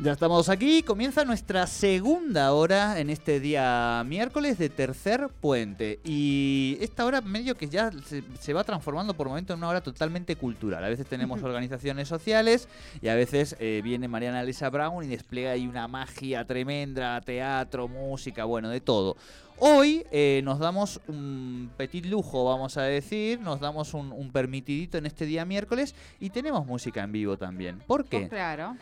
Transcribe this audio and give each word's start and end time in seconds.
Ya 0.00 0.12
estamos 0.12 0.48
aquí, 0.48 0.84
comienza 0.84 1.24
nuestra 1.24 1.66
segunda 1.66 2.52
hora 2.52 3.00
en 3.00 3.10
este 3.10 3.40
día 3.40 4.04
miércoles 4.06 4.56
de 4.56 4.68
tercer 4.68 5.28
puente. 5.40 5.98
Y 6.04 6.78
esta 6.80 7.04
hora 7.04 7.20
medio 7.20 7.56
que 7.56 7.68
ya 7.68 7.90
se, 8.06 8.22
se 8.38 8.52
va 8.52 8.62
transformando 8.62 9.14
por 9.14 9.26
momentos 9.26 9.54
en 9.54 9.58
una 9.58 9.70
hora 9.70 9.80
totalmente 9.80 10.36
cultural. 10.36 10.84
A 10.84 10.88
veces 10.88 11.04
tenemos 11.06 11.42
organizaciones 11.42 12.06
sociales 12.06 12.68
y 13.02 13.08
a 13.08 13.16
veces 13.16 13.56
eh, 13.58 13.80
viene 13.82 14.06
Mariana 14.06 14.44
Lisa 14.44 14.70
Brown 14.70 15.02
y 15.02 15.08
despliega 15.08 15.50
ahí 15.50 15.66
una 15.66 15.88
magia 15.88 16.44
tremenda, 16.44 17.20
teatro, 17.20 17.88
música, 17.88 18.44
bueno, 18.44 18.68
de 18.68 18.80
todo. 18.80 19.16
Hoy 19.58 20.06
eh, 20.12 20.42
nos 20.44 20.60
damos 20.60 21.00
un 21.08 21.72
petit 21.76 22.06
lujo, 22.06 22.44
vamos 22.44 22.76
a 22.76 22.82
decir, 22.82 23.40
nos 23.40 23.58
damos 23.58 23.92
un, 23.94 24.12
un 24.12 24.30
permitidito 24.30 24.96
en 24.96 25.06
este 25.06 25.26
día 25.26 25.44
miércoles 25.44 25.96
y 26.20 26.30
tenemos 26.30 26.64
música 26.64 27.02
en 27.02 27.10
vivo 27.10 27.36
también. 27.36 27.82
¿Por 27.84 28.04
qué? 28.04 28.18
Pues 28.18 28.28
claro. 28.28 28.76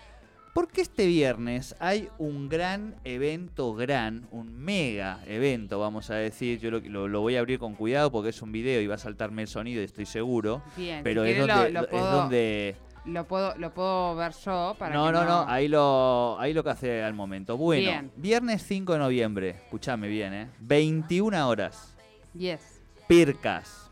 Porque 0.56 0.80
este 0.80 1.04
viernes 1.06 1.76
hay 1.80 2.08
un 2.16 2.48
gran 2.48 2.94
evento, 3.04 3.74
gran, 3.74 4.26
un 4.30 4.56
mega 4.56 5.20
evento, 5.26 5.78
vamos 5.78 6.08
a 6.08 6.14
decir. 6.14 6.58
Yo 6.58 6.70
lo, 6.70 6.80
lo- 6.80 7.08
lo 7.08 7.20
voy 7.20 7.36
a 7.36 7.40
abrir 7.40 7.58
con 7.58 7.74
cuidado 7.74 8.10
porque 8.10 8.30
es 8.30 8.40
un 8.40 8.52
video 8.52 8.80
y 8.80 8.86
va 8.86 8.94
a 8.94 8.98
saltarme 8.98 9.42
el 9.42 9.48
sonido, 9.48 9.82
estoy 9.82 10.06
seguro. 10.06 10.62
Bien. 10.74 11.04
Pero 11.04 11.24
si 11.24 11.30
es 11.32 11.38
donde, 11.46 11.54
lo, 11.70 11.80
lo 11.80 11.80
es 11.82 11.86
puedo, 11.90 12.10
donde- 12.10 12.76
lo 13.04 13.24
puedo 13.24 13.54
lo 13.58 13.74
puedo 13.74 14.16
ver 14.16 14.32
yo 14.44 14.74
para 14.78 14.94
No, 14.94 15.06
que 15.06 15.12
no, 15.12 15.24
no, 15.26 15.44
ahí 15.46 15.68
lo, 15.68 16.40
ahí 16.40 16.54
lo 16.54 16.64
que 16.64 16.70
hace 16.70 17.02
al 17.02 17.12
momento. 17.12 17.58
Bueno, 17.58 17.82
Bien. 17.90 18.10
viernes 18.16 18.62
5 18.62 18.94
de 18.94 18.98
noviembre, 18.98 19.50
escúchame 19.50 20.08
bien, 20.08 20.32
¿eh? 20.32 20.48
21 20.60 21.46
horas. 21.48 21.94
Yes. 22.32 22.80
Pircas. 23.06 23.90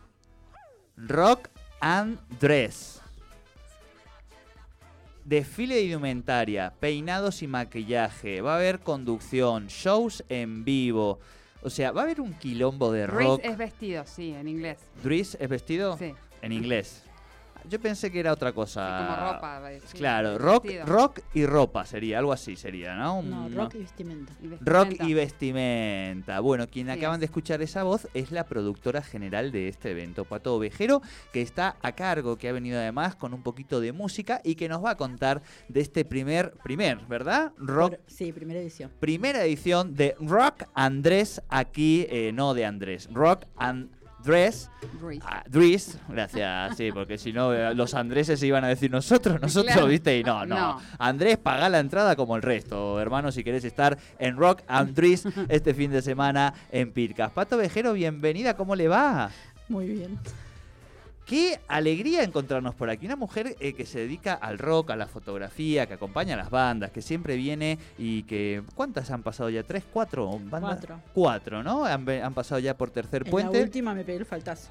Rock 0.96 1.48
and 1.80 2.18
Dress. 2.40 3.02
Desfile 5.24 5.76
de 5.76 5.84
indumentaria, 5.84 6.74
peinados 6.80 7.42
y 7.42 7.46
maquillaje. 7.46 8.42
Va 8.42 8.52
a 8.52 8.56
haber 8.56 8.80
conducción, 8.80 9.68
shows 9.68 10.22
en 10.28 10.64
vivo. 10.64 11.18
O 11.62 11.70
sea, 11.70 11.92
va 11.92 12.02
a 12.02 12.04
haber 12.04 12.20
un 12.20 12.34
quilombo 12.34 12.92
de 12.92 13.06
rock. 13.06 13.40
es 13.42 13.56
vestido, 13.56 14.04
sí, 14.06 14.34
en 14.34 14.48
inglés. 14.48 14.78
¿Dress 15.02 15.38
es 15.40 15.48
vestido? 15.48 15.96
Sí. 15.96 16.12
En 16.42 16.52
inglés. 16.52 17.03
Yo 17.68 17.80
pensé 17.80 18.10
que 18.12 18.20
era 18.20 18.32
otra 18.32 18.52
cosa. 18.52 18.98
Sí, 18.98 19.04
como 19.06 19.32
ropa, 19.32 19.62
Claro, 19.94 20.38
rock, 20.38 20.64
vestido. 20.64 20.86
rock 20.86 21.20
y 21.32 21.46
ropa 21.46 21.84
sería, 21.86 22.18
algo 22.18 22.32
así 22.32 22.56
sería, 22.56 22.94
¿no? 22.94 23.22
No, 23.22 23.48
rock 23.48 23.74
y 23.76 23.78
vestimenta. 23.78 24.32
Y 24.42 24.48
Rock 24.60 24.88
y 25.00 25.14
vestimenta. 25.14 26.40
Bueno, 26.40 26.66
quien 26.68 26.90
acaban 26.90 27.16
es. 27.16 27.20
de 27.20 27.24
escuchar 27.26 27.62
esa 27.62 27.82
voz 27.82 28.08
es 28.14 28.30
la 28.32 28.44
productora 28.44 29.02
general 29.02 29.52
de 29.52 29.68
este 29.68 29.90
evento, 29.92 30.24
Pato 30.24 30.54
Ovejero, 30.56 31.00
que 31.32 31.42
está 31.42 31.76
a 31.82 31.92
cargo, 31.92 32.36
que 32.36 32.48
ha 32.48 32.52
venido 32.52 32.78
además 32.78 33.14
con 33.16 33.32
un 33.34 33.42
poquito 33.42 33.80
de 33.80 33.92
música 33.92 34.40
y 34.44 34.54
que 34.56 34.68
nos 34.68 34.84
va 34.84 34.90
a 34.90 34.96
contar 34.96 35.42
de 35.68 35.80
este 35.80 36.04
primer, 36.04 36.52
primer, 36.62 36.98
¿verdad? 37.06 37.52
Rock, 37.56 37.96
Por- 37.96 38.00
sí, 38.06 38.32
primera 38.32 38.60
edición. 38.60 38.90
primera 39.00 39.44
edición 39.44 39.94
de 39.94 40.14
Rock 40.20 40.64
Andrés 40.74 41.40
aquí, 41.48 42.06
eh, 42.10 42.32
no 42.34 42.54
de 42.54 42.64
Andrés, 42.66 43.08
Rock 43.12 43.44
and 43.56 43.90
Dress. 44.24 44.70
Ah, 45.22 45.42
Dries, 45.48 45.98
gracias, 46.08 46.76
sí, 46.76 46.90
porque 46.92 47.18
si 47.18 47.32
no 47.32 47.52
eh, 47.52 47.74
los 47.74 47.94
andreses 47.94 48.40
se 48.40 48.46
iban 48.46 48.64
a 48.64 48.68
decir 48.68 48.90
nosotros, 48.90 49.40
nosotros, 49.40 49.72
Claro. 49.72 49.88
¿viste? 49.88 50.18
Y 50.18 50.24
no, 50.24 50.46
no, 50.46 50.56
No. 50.56 50.80
Andrés, 50.98 51.36
paga 51.36 51.68
la 51.68 51.78
entrada 51.80 52.16
como 52.16 52.36
el 52.36 52.42
resto, 52.42 53.00
hermano, 53.00 53.30
si 53.32 53.44
querés 53.44 53.64
estar 53.64 53.98
en 54.18 54.36
Rock 54.36 54.62
and 54.66 54.94
Dries 54.94 55.24
este 55.48 55.74
fin 55.74 55.90
de 55.90 56.00
semana 56.02 56.54
en 56.72 56.92
Pircas. 56.92 57.32
Pato 57.32 57.56
Vejero, 57.56 57.92
bienvenida, 57.92 58.56
¿cómo 58.56 58.74
le 58.74 58.88
va? 58.88 59.30
Muy 59.68 59.86
bien. 59.88 60.18
Qué 61.26 61.58
alegría 61.68 62.22
encontrarnos 62.22 62.74
por 62.74 62.90
aquí. 62.90 63.06
Una 63.06 63.16
mujer 63.16 63.56
eh, 63.58 63.72
que 63.72 63.86
se 63.86 64.00
dedica 64.00 64.34
al 64.34 64.58
rock, 64.58 64.90
a 64.90 64.96
la 64.96 65.06
fotografía, 65.06 65.86
que 65.86 65.94
acompaña 65.94 66.34
a 66.34 66.36
las 66.36 66.50
bandas, 66.50 66.90
que 66.90 67.00
siempre 67.00 67.36
viene 67.36 67.78
y 67.98 68.24
que... 68.24 68.62
¿Cuántas 68.74 69.10
han 69.10 69.22
pasado 69.22 69.48
ya? 69.48 69.62
¿Tres? 69.62 69.84
¿Cuatro? 69.90 70.28
bandas? 70.38 70.60
Cuatro. 70.60 71.00
Cuatro, 71.14 71.62
¿no? 71.62 71.86
Han, 71.86 72.06
han 72.08 72.34
pasado 72.34 72.58
ya 72.58 72.76
por 72.76 72.90
tercer 72.90 73.22
En 73.24 73.30
puente. 73.30 73.56
la 73.58 73.64
última 73.64 73.94
me 73.94 74.04
pegué 74.04 74.18
el 74.18 74.26
faltazo. 74.26 74.68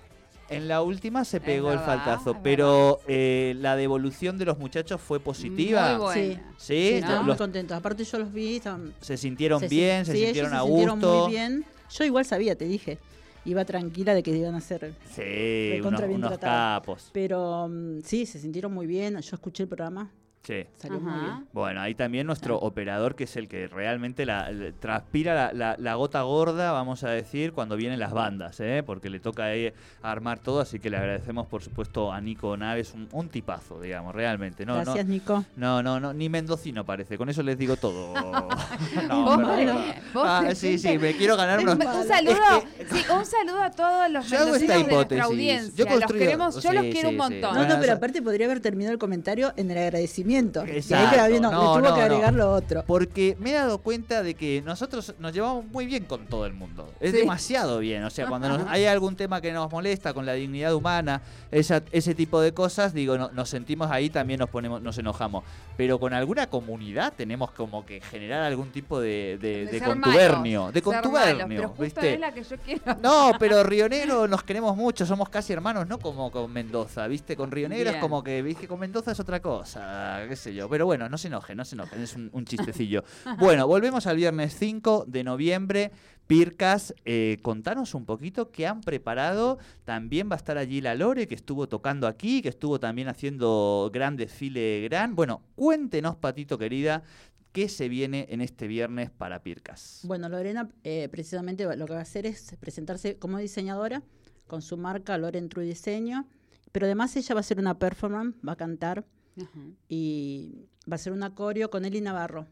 En 0.50 0.68
la 0.68 0.84
última 0.84 1.26
se 1.26 1.40
pegó 1.40 1.72
el 1.72 1.80
faltazo, 1.80 2.38
pero 2.44 3.00
eh, 3.08 3.56
la 3.58 3.76
devolución 3.76 4.38
de 4.38 4.46
los 4.46 4.60
muchachos 4.60 5.02
fue 5.02 5.20
positiva. 5.20 5.96
Muy 5.98 6.02
buena. 6.04 6.54
Sí. 6.58 7.02
Muy 7.24 7.36
contentos. 7.36 7.76
Aparte 7.76 8.04
yo 8.04 8.20
los 8.20 8.32
vi, 8.32 8.58
estaban... 8.58 8.94
se 9.02 9.18
sintieron 9.18 9.62
se- 9.62 9.68
bien, 9.70 10.06
se 10.06 10.12
sí, 10.12 10.18
ellos 10.20 10.26
sintieron 10.36 10.54
a 10.54 10.60
se 10.62 10.68
sintieron 10.68 11.00
gusto. 11.00 11.24
muy 11.24 11.32
bien. 11.32 11.66
Yo 11.90 12.04
igual 12.04 12.26
sabía, 12.26 12.56
te 12.56 12.66
dije. 12.66 13.00
Iba 13.46 13.66
tranquila 13.66 14.14
de 14.14 14.24
que 14.24 14.32
iban 14.32 14.56
a 14.56 14.60
hacer... 14.60 14.94
Sí, 15.10 15.82
unos, 15.84 16.02
unos 16.02 16.38
capos. 16.38 17.10
Pero 17.12 17.68
mm, 17.70 18.00
sí, 18.04 18.26
se 18.26 18.40
sintieron 18.40 18.74
muy 18.74 18.88
bien. 18.88 19.20
Yo 19.20 19.36
escuché 19.36 19.64
el 19.64 19.70
programa, 19.70 20.10
Sí. 20.44 20.66
salió 20.76 21.00
muy 21.00 21.14
bien. 21.22 21.48
Bueno, 21.54 21.80
ahí 21.80 21.96
también 21.96 22.28
nuestro 22.28 22.56
Ah. 22.56 22.66
operador, 22.68 23.16
que 23.16 23.24
es 23.24 23.36
el 23.38 23.48
que 23.48 23.68
realmente 23.68 24.26
la, 24.26 24.52
le- 24.52 24.74
transpira 24.74 25.34
la, 25.34 25.54
la- 25.54 25.76
la 25.80 25.96
gota 25.96 26.22
gorda, 26.24 26.74
vamos 26.74 27.06
a 27.06 27.10
decir, 27.12 27.54
cuando 27.54 27.78
vienen 27.78 27.98
las 27.98 28.12
bandas, 28.12 28.60
¿eh? 28.60 28.84
porque 28.86 29.10
le 29.10 29.22
toca 29.22 29.46
ahí 29.46 29.72
armar 30.02 30.40
todo, 30.40 30.60
así 30.60 30.80
que 30.80 30.90
le 30.90 30.98
agradecemos, 30.98 31.48
por 31.48 31.64
supuesto, 31.64 32.12
a 32.12 32.20
Nico 32.20 32.58
Naves, 32.58 32.94
un, 32.94 33.08
un 33.14 33.30
tipazo, 33.30 33.80
digamos, 33.80 34.14
realmente. 34.14 34.66
No, 34.66 34.76
no, 34.76 34.84
Gracias, 34.84 35.06
Nico. 35.06 35.46
No, 35.56 35.82
no, 35.82 36.02
no, 36.02 36.12
ni 36.14 36.28
mendocino 36.28 36.86
parece, 36.86 37.18
con 37.18 37.30
eso 37.30 37.42
les 37.42 37.58
digo 37.58 37.78
todo. 37.78 38.14
no, 39.08 39.24
Vos, 39.24 39.40
pero- 39.56 39.74
vos 40.14 40.24
Ah, 40.28 40.50
sí, 40.54 40.78
sí, 40.78 40.98
me 40.98 41.14
quiero 41.16 41.38
ganar 41.38 41.60
unos... 41.62 41.76
Un 41.76 42.06
saludo, 42.08 42.64
sí, 42.92 43.02
un 43.18 43.26
saludo 43.26 43.62
a 43.64 43.72
todos 43.72 44.10
los 44.12 44.30
Yo 44.30 44.40
mendocinos 44.40 44.62
esta 44.62 44.88
de 44.90 44.94
nuestra 44.94 45.24
audiencia. 45.24 45.86
Yo 45.86 46.00
los 46.00 46.12
queremos, 46.12 46.62
yo 46.62 46.74
los 46.74 46.84
sí, 46.84 46.92
quiero 46.92 47.10
un 47.12 47.16
sí, 47.16 47.22
sí. 47.28 47.32
montón. 47.32 47.56
No, 47.56 47.66
no, 47.66 47.80
pero 47.80 47.94
aparte 47.94 48.22
podría 48.22 48.46
haber 48.48 48.60
terminado 48.60 48.92
el 48.92 49.00
comentario 49.00 49.54
en 49.56 49.72
el 49.72 49.78
agradecimiento. 49.78 50.33
Y 50.34 50.70
ahí 50.72 50.78
Exacto, 50.78 51.10
queda 51.12 51.28
bien, 51.28 51.42
no, 51.42 51.52
no, 51.52 51.60
le 51.60 51.66
tuvo 51.66 51.78
no, 51.78 51.84
que 51.96 52.00
no. 52.00 52.06
agregar 52.06 52.34
lo 52.34 52.52
otro. 52.54 52.84
Porque 52.88 53.38
me 53.40 53.52
he 53.52 53.54
dado 53.54 53.78
cuenta 53.78 54.24
de 54.24 54.34
que 54.34 54.62
nosotros 54.66 55.14
nos 55.20 55.34
llevamos 55.34 55.66
muy 55.66 55.86
bien 55.86 56.06
con 56.06 56.26
todo 56.26 56.46
el 56.46 56.54
mundo. 56.54 56.92
Es 57.00 57.12
Sí. 57.12 57.18
demasiado 57.18 57.80
bien. 57.80 58.04
O 58.04 58.10
sea, 58.10 58.28
cuando 58.28 58.50
nos- 58.50 58.62
hay 58.70 58.86
algún 58.86 59.16
tema 59.16 59.42
que 59.42 59.52
nos 59.52 59.72
molesta 59.72 60.14
con 60.14 60.26
la 60.26 60.34
dignidad 60.34 60.74
humana, 60.74 61.22
esa- 61.52 61.84
ese 61.92 62.16
tipo 62.16 62.42
de 62.42 62.54
cosas, 62.54 62.94
digo, 62.94 63.18
no- 63.18 63.30
nos 63.32 63.50
sentimos 63.50 63.92
ahí, 63.92 64.10
también 64.10 64.40
nos 64.40 64.50
ponemos, 64.50 64.82
nos 64.82 64.98
enojamos. 64.98 65.44
Pero 65.78 66.00
con 66.00 66.14
alguna 66.14 66.48
comunidad 66.48 67.14
tenemos 67.16 67.52
como 67.52 67.86
que 67.86 68.02
generar 68.02 68.42
algún 68.44 68.72
tipo 68.72 69.00
de, 69.00 69.38
de- 69.42 69.66
De 69.66 69.66
de 69.66 69.80
ser 69.80 69.88
contubernio. 69.88 70.72
De 70.72 70.82
malos, 70.82 71.02
contubernio, 71.02 71.48
Pero 71.48 71.68
justo 71.70 71.84
¿viste? 71.84 72.14
es 72.16 72.20
la 72.20 72.34
que 72.34 72.44
yo 72.44 72.58
quiero. 72.58 72.82
No, 73.02 73.32
pero 73.40 73.64
Río 73.64 73.90
Negro 73.90 74.28
nos 74.28 74.44
queremos 74.44 74.76
mucho, 74.76 75.06
somos 75.06 75.30
casi 75.30 75.54
hermanos, 75.54 75.88
no 75.88 76.00
como 76.00 76.32
con 76.32 76.52
Mendoza, 76.52 77.08
¿viste? 77.08 77.36
Con 77.36 77.52
Río 77.52 77.70
Negro 77.70 77.90
es 77.92 77.98
como 77.98 78.24
que, 78.24 78.42
¿viste? 78.42 78.68
Con 78.68 78.80
Mendoza 78.80 79.12
es 79.12 79.20
otra 79.20 79.40
cosa, 79.42 80.23
qué 80.28 80.36
sé 80.36 80.54
yo. 80.54 80.70
Pero 80.70 80.86
bueno, 80.86 81.10
no 81.10 81.18
se 81.18 81.28
enojen, 81.28 81.58
no 81.58 81.66
se 81.66 81.76
enojen, 81.76 82.02
es 82.02 82.16
un, 82.16 82.30
un 82.34 82.46
chistecillo. 82.46 83.04
bueno, 83.40 83.68
volvemos 83.68 84.08
al 84.08 84.18
viernes 84.18 84.56
5 84.58 85.06
de 85.08 85.24
noviembre. 85.24 85.92
Pircas, 86.28 86.96
eh, 87.04 87.38
contanos 87.42 87.94
un 87.94 88.06
poquito 88.06 88.50
qué 88.50 88.66
han 88.66 88.82
preparado. 88.82 89.58
También 89.84 90.30
va 90.30 90.36
a 90.36 90.38
estar 90.38 90.58
allí 90.58 90.80
la 90.80 90.96
Lore, 90.96 91.28
que 91.28 91.36
estuvo 91.36 91.68
tocando 91.68 92.08
aquí, 92.08 92.42
que 92.42 92.50
estuvo 92.50 92.80
también 92.80 93.10
haciendo 93.10 93.90
gran 93.94 94.16
desfile 94.16 94.82
gran. 94.84 95.16
Bueno, 95.16 95.42
cuéntenos, 95.56 96.16
Patito 96.16 96.58
querida, 96.58 97.04
qué 97.52 97.68
se 97.68 97.90
viene 97.90 98.26
en 98.30 98.42
este 98.42 98.68
viernes 98.68 99.12
para 99.12 99.44
Pircas. 99.44 100.02
Bueno, 100.04 100.30
Lorena 100.30 100.70
eh, 100.84 101.10
precisamente 101.12 101.64
lo 101.76 101.86
que 101.86 101.94
va 101.94 102.00
a 102.00 102.04
hacer 102.04 102.26
es 102.26 102.56
presentarse 102.60 103.18
como 103.18 103.38
diseñadora 103.38 104.02
con 104.48 104.62
su 104.62 104.78
marca 104.78 105.18
Loren 105.18 105.50
True 105.50 105.66
Diseño, 105.66 106.26
pero 106.72 106.86
además 106.86 107.16
ella 107.16 107.36
va 107.36 107.40
a 107.40 107.42
hacer 107.42 107.60
una 107.60 107.78
performance, 107.78 108.36
va 108.48 108.54
a 108.54 108.58
cantar 108.58 109.06
Ajá. 109.42 109.60
y 109.90 110.68
va 110.90 110.94
a 110.94 110.96
hacer 110.96 111.14
un 111.14 111.24
acorio 111.24 111.70
con 111.70 111.86
Eli 111.86 112.02
Navarro. 112.02 112.46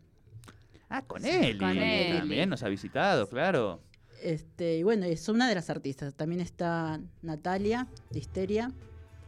Ah, 0.90 1.04
con 1.04 1.24
Eli. 1.26 1.58
con 1.58 1.70
Eli. 1.78 2.18
También 2.20 2.50
nos 2.50 2.64
ha 2.64 2.70
visitado, 2.70 3.28
claro. 3.30 3.80
Este, 4.22 4.78
y 4.78 4.84
bueno, 4.84 5.06
es 5.06 5.28
una 5.30 5.48
de 5.50 5.56
las 5.56 5.70
artistas. 5.70 6.14
También 6.14 6.42
está 6.42 7.00
Natalia, 7.22 7.88
de 8.12 8.20
Histeria, 8.20 8.72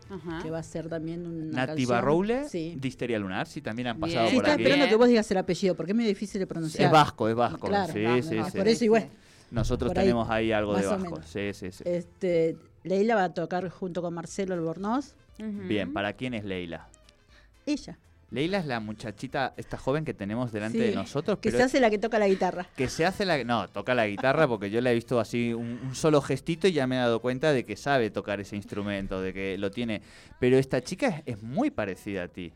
Ajá. 0.09 0.39
que 0.43 0.51
va 0.51 0.59
a 0.59 0.63
ser 0.63 0.87
también 0.89 1.25
una 1.25 1.45
Nati 1.45 1.67
canción. 1.67 1.89
Barroule, 1.89 2.47
Sí. 2.49 2.75
Disteria 2.79 3.17
Lunar, 3.17 3.47
sí, 3.47 3.61
también 3.61 3.87
han 3.87 3.99
pasado. 3.99 4.27
Sí, 4.27 4.35
por 4.35 4.43
estaba 4.43 4.53
aquí. 4.55 4.63
esperando 4.63 4.89
que 4.89 4.95
vos 4.95 5.07
digas 5.07 5.29
el 5.31 5.37
apellido, 5.37 5.75
porque 5.75 5.93
es 5.93 5.95
muy 5.95 6.05
difícil 6.05 6.39
de 6.39 6.47
pronunciar. 6.47 6.85
Es 6.85 6.91
vasco, 6.91 7.27
es 7.29 7.35
vasco. 7.35 7.67
Claro, 7.67 7.91
sí, 7.93 8.03
por 8.55 8.67
eso 8.67 8.85
y 8.85 8.87
bueno. 8.89 9.07
Nosotros 9.51 9.89
por 9.91 9.97
tenemos 10.01 10.29
ahí 10.29 10.51
algo 10.51 10.75
de 10.75 10.85
vasco. 10.85 11.03
menos. 11.11 11.25
Sí, 11.27 11.53
sí, 11.53 11.71
sí. 11.71 11.83
Este, 11.87 12.57
Leila 12.83 13.15
va 13.15 13.23
a 13.25 13.33
tocar 13.33 13.67
junto 13.69 14.01
con 14.01 14.13
Marcelo 14.13 14.53
Albornoz. 14.55 15.15
Bien, 15.37 15.93
¿para 15.93 16.13
quién 16.13 16.33
es 16.33 16.43
Leila? 16.43 16.87
Ella. 17.65 17.97
Leila 18.31 18.57
es 18.57 18.65
la 18.65 18.79
muchachita, 18.79 19.53
esta 19.57 19.77
joven 19.77 20.03
que 20.05 20.15
tenemos 20.15 20.51
delante 20.51 20.79
Sí, 20.79 20.83
de 20.85 20.95
nosotros, 20.95 21.37
Que 21.37 21.49
pero 21.49 21.59
se 21.59 21.63
hace 21.65 21.79
la 21.79 21.91
que 21.91 21.99
toca 21.99 22.17
la 22.17 22.27
guitarra. 22.27 22.67
que 22.75 22.89
se 22.89 23.05
hace 23.05 23.25
la... 23.25 23.43
No, 23.43 23.67
toca 23.69 23.93
la 23.93 24.07
guitarra 24.07 24.47
porque 24.47 24.71
yo 24.71 24.81
le 24.81 24.89
he 24.89 24.93
visto 24.95 25.19
así 25.19 25.53
un, 25.53 25.79
un 25.83 25.93
solo 25.93 26.19
gestito 26.19 26.67
y 26.67 26.71
ya 26.73 26.87
me 26.87 26.95
he 26.95 26.99
dado 26.99 27.21
cuenta 27.21 27.53
de 27.53 27.63
que 27.63 27.75
sabe 27.75 28.09
tocar 28.09 28.39
ese 28.39 28.55
instrumento, 28.55 29.21
de 29.21 29.33
que 29.33 29.57
lo 29.59 29.69
tiene. 29.69 30.01
Pero 30.39 30.57
esta 30.57 30.81
chica 30.81 31.07
es, 31.09 31.35
es 31.37 31.43
muy 31.43 31.69
parecida 31.69 32.23
a 32.23 32.27
ti. 32.27 32.51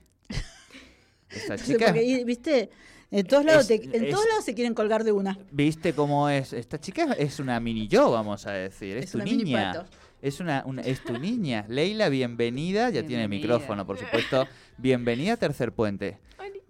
Esta 1.29 1.57
chica... 1.63 1.85
porque, 1.87 2.23
viste, 2.25 2.69
en 3.11 3.27
todos 3.27 3.45
lados, 3.45 3.69
Es- 3.69 3.81
te- 3.81 3.97
en 3.97 4.05
es- 4.05 4.11
todos 4.11 4.25
lados 4.27 4.45
se 4.45 4.55
quieren 4.55 4.73
colgar 4.73 5.03
de 5.03 5.11
una. 5.11 5.37
¿Viste 5.51 5.93
cómo 5.93 6.27
es? 6.27 6.53
Esta 6.53 6.79
chica 6.79 7.13
es 7.19 7.39
una 7.39 7.59
mini 7.59 7.87
yo, 7.87 8.09
vamos 8.11 8.47
a 8.47 8.51
decir. 8.51 8.97
Es, 8.97 9.05
Es 9.05 9.11
tu 9.11 9.17
una 9.19 9.25
mini 9.25 9.43
niña. 9.43 9.73
pato. 9.73 9.89
Es 10.21 10.39
una, 10.39 10.63
una- 10.65 10.81
es 10.81 11.03
tu 11.03 11.17
niña. 11.17 11.65
Leila, 11.69 12.09
bienvenida. 12.09 12.89
Ya 12.89 13.03
tiene 13.03 13.27
micrófono, 13.27 13.85
por 13.85 13.97
supuesto. 13.97 14.47
Bienvenida 14.77 15.33
a 15.33 15.37
Tercer 15.37 15.71
Puente. 15.73 16.17
Oli. 16.39 16.61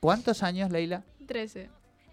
¿Cuántos 0.00 0.42
años, 0.42 0.70
Leila? 0.70 1.02
13. 1.26 1.68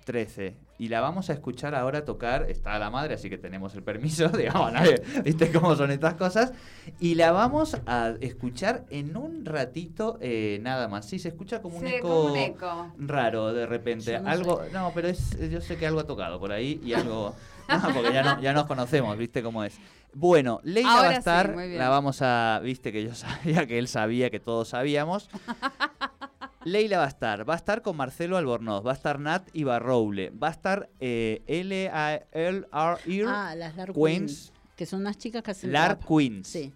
13. 0.05 0.55
Y 0.79 0.87
la 0.87 1.01
vamos 1.01 1.29
a 1.29 1.33
escuchar 1.33 1.75
ahora 1.75 2.05
tocar. 2.05 2.49
Está 2.49 2.79
la 2.79 2.89
madre, 2.89 3.13
así 3.13 3.29
que 3.29 3.37
tenemos 3.37 3.75
el 3.75 3.83
permiso. 3.83 4.29
Digamos, 4.37 4.71
nadie- 4.73 4.99
¿viste 5.23 5.51
cómo 5.51 5.75
son 5.75 5.91
estas 5.91 6.15
cosas? 6.15 6.53
Y 6.99 7.13
la 7.15 7.31
vamos 7.31 7.77
a 7.85 8.15
escuchar 8.21 8.85
en 8.89 9.15
un 9.15 9.45
ratito 9.45 10.17
eh, 10.21 10.57
nada 10.63 10.87
más. 10.87 11.07
Sí, 11.07 11.19
se 11.19 11.27
escucha 11.29 11.61
como 11.61 11.77
un 11.77 11.85
Sí, 11.85 11.93
eco. 11.95 12.07
como 12.07 12.31
un 12.33 12.37
eco. 12.37 12.93
raro 12.97 13.53
de 13.53 13.67
repente. 13.67 14.19
No 14.19 14.27
algo, 14.29 14.63
no, 14.73 14.91
pero 14.95 15.07
es, 15.09 15.37
yo 15.51 15.61
sé 15.61 15.77
que 15.77 15.85
algo 15.85 15.99
ha 15.99 16.07
tocado 16.07 16.39
por 16.39 16.51
ahí 16.51 16.81
y 16.83 16.93
algo. 16.93 17.35
No, 17.69 17.93
porque 17.93 18.11
ya, 18.11 18.23
no- 18.23 18.41
ya 18.41 18.51
nos 18.51 18.65
conocemos, 18.65 19.15
viste 19.15 19.43
cómo 19.43 19.63
es. 19.63 19.77
Bueno, 20.13 20.59
Leila 20.63 20.95
va 20.95 21.09
a 21.09 21.13
estar, 21.15 21.55
la 21.55 21.89
vamos 21.89 22.21
a, 22.21 22.59
viste 22.63 22.91
que 22.91 23.03
yo 23.03 23.13
sabía 23.15 23.67
que 23.67 23.77
él 23.77 23.87
sabía 23.87 24.29
que 24.29 24.39
todos 24.39 24.69
sabíamos. 24.69 25.29
Leila 26.65 26.97
va 26.97 27.05
a 27.05 27.07
estar, 27.09 27.47
va 27.49 27.53
a 27.53 27.57
estar 27.57 27.81
con 27.81 27.95
Marcelo 27.95 28.35
Albornoz, 28.37 28.85
va 28.85 28.91
a 28.91 28.95
estar 28.95 29.19
Nat 29.19 29.47
Ibarroule, 29.53 30.31
va 30.31 30.49
a 30.49 30.51
estar 30.51 30.89
eh, 30.99 31.41
L 31.47 31.89
A 31.89 32.15
L 32.31 32.65
R 32.71 33.25
Ah, 33.27 33.55
las 33.55 33.75
Lark 33.77 33.93
Queens, 33.93 34.51
Queens. 34.51 34.53
Que 34.75 34.85
son 34.85 35.01
unas 35.01 35.17
chicas 35.17 35.41
que 35.41 35.51
hacen 35.51 35.71
Lark 35.71 35.99
trap. 35.99 36.09
Queens. 36.09 36.47
Sí. 36.47 36.73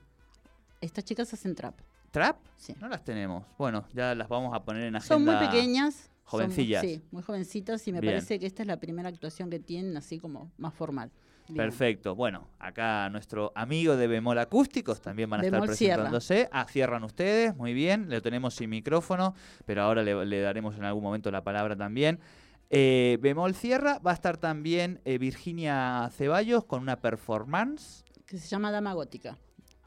Estas 0.80 1.04
chicas 1.04 1.34
hacen 1.34 1.54
trap. 1.56 1.76
¿Trap? 2.12 2.38
Sí. 2.56 2.76
No 2.80 2.88
las 2.88 3.04
tenemos. 3.04 3.44
Bueno, 3.58 3.86
ya 3.94 4.14
las 4.16 4.30
vamos 4.30 4.54
a 4.54 4.64
poner 4.64 4.84
en 4.84 4.96
agenda. 4.96 5.16
Son 5.16 5.26
muy 5.26 5.36
pequeñas. 5.48 5.96
son- 5.96 6.14
jovencillas. 6.26 6.82
sí, 6.82 7.02
muy 7.12 7.22
jovencitas 7.22 7.86
y 7.88 7.92
me 7.92 8.00
Bien. 8.00 8.14
parece 8.14 8.40
que 8.40 8.46
esta 8.46 8.64
es 8.64 8.68
la 8.68 8.78
primera 8.80 9.10
actuación 9.10 9.50
que 9.50 9.60
tienen 9.60 9.98
así 9.98 10.18
como 10.20 10.50
más 10.58 10.74
formal. 10.74 11.12
Bien. 11.48 11.58
Perfecto. 11.58 12.16
Bueno, 12.16 12.48
acá 12.60 13.10
nuestro 13.10 13.52
amigo 13.56 13.98
de 13.98 14.08
Bemol 14.08 14.38
Acústicos 14.40 15.02
también 15.02 15.30
van 15.30 15.42
a 15.42 15.44
estar 15.44 15.62
Bemol 15.62 15.76
cierra. 15.76 15.96
presentándose. 15.96 16.50
Ah, 16.52 16.66
cierran 16.70 17.04
ustedes, 17.04 17.56
muy 17.56 17.74
bien. 17.74 18.10
Lo 18.10 18.22
tenemos 18.22 18.56
sin 18.56 18.70
micrófono, 18.70 19.36
pero 19.66 19.82
ahora 19.84 20.04
le, 20.04 20.26
le 20.26 20.40
daremos 20.42 20.76
en 20.78 20.86
algún 20.86 21.04
momento 21.04 21.30
la 21.32 21.44
palabra 21.44 21.76
también. 21.76 22.20
Eh, 22.70 23.18
Bemol 23.22 23.54
cierra. 23.54 24.00
Va 24.00 24.12
a 24.12 24.14
estar 24.14 24.38
también 24.38 25.02
eh, 25.06 25.18
Virginia 25.18 26.10
Ceballos 26.14 26.66
con 26.66 26.82
una 26.82 27.02
performance. 27.02 28.04
Que 28.26 28.38
se 28.40 28.48
llama 28.48 28.72
Dama 28.72 28.94
Gótica. 28.94 29.38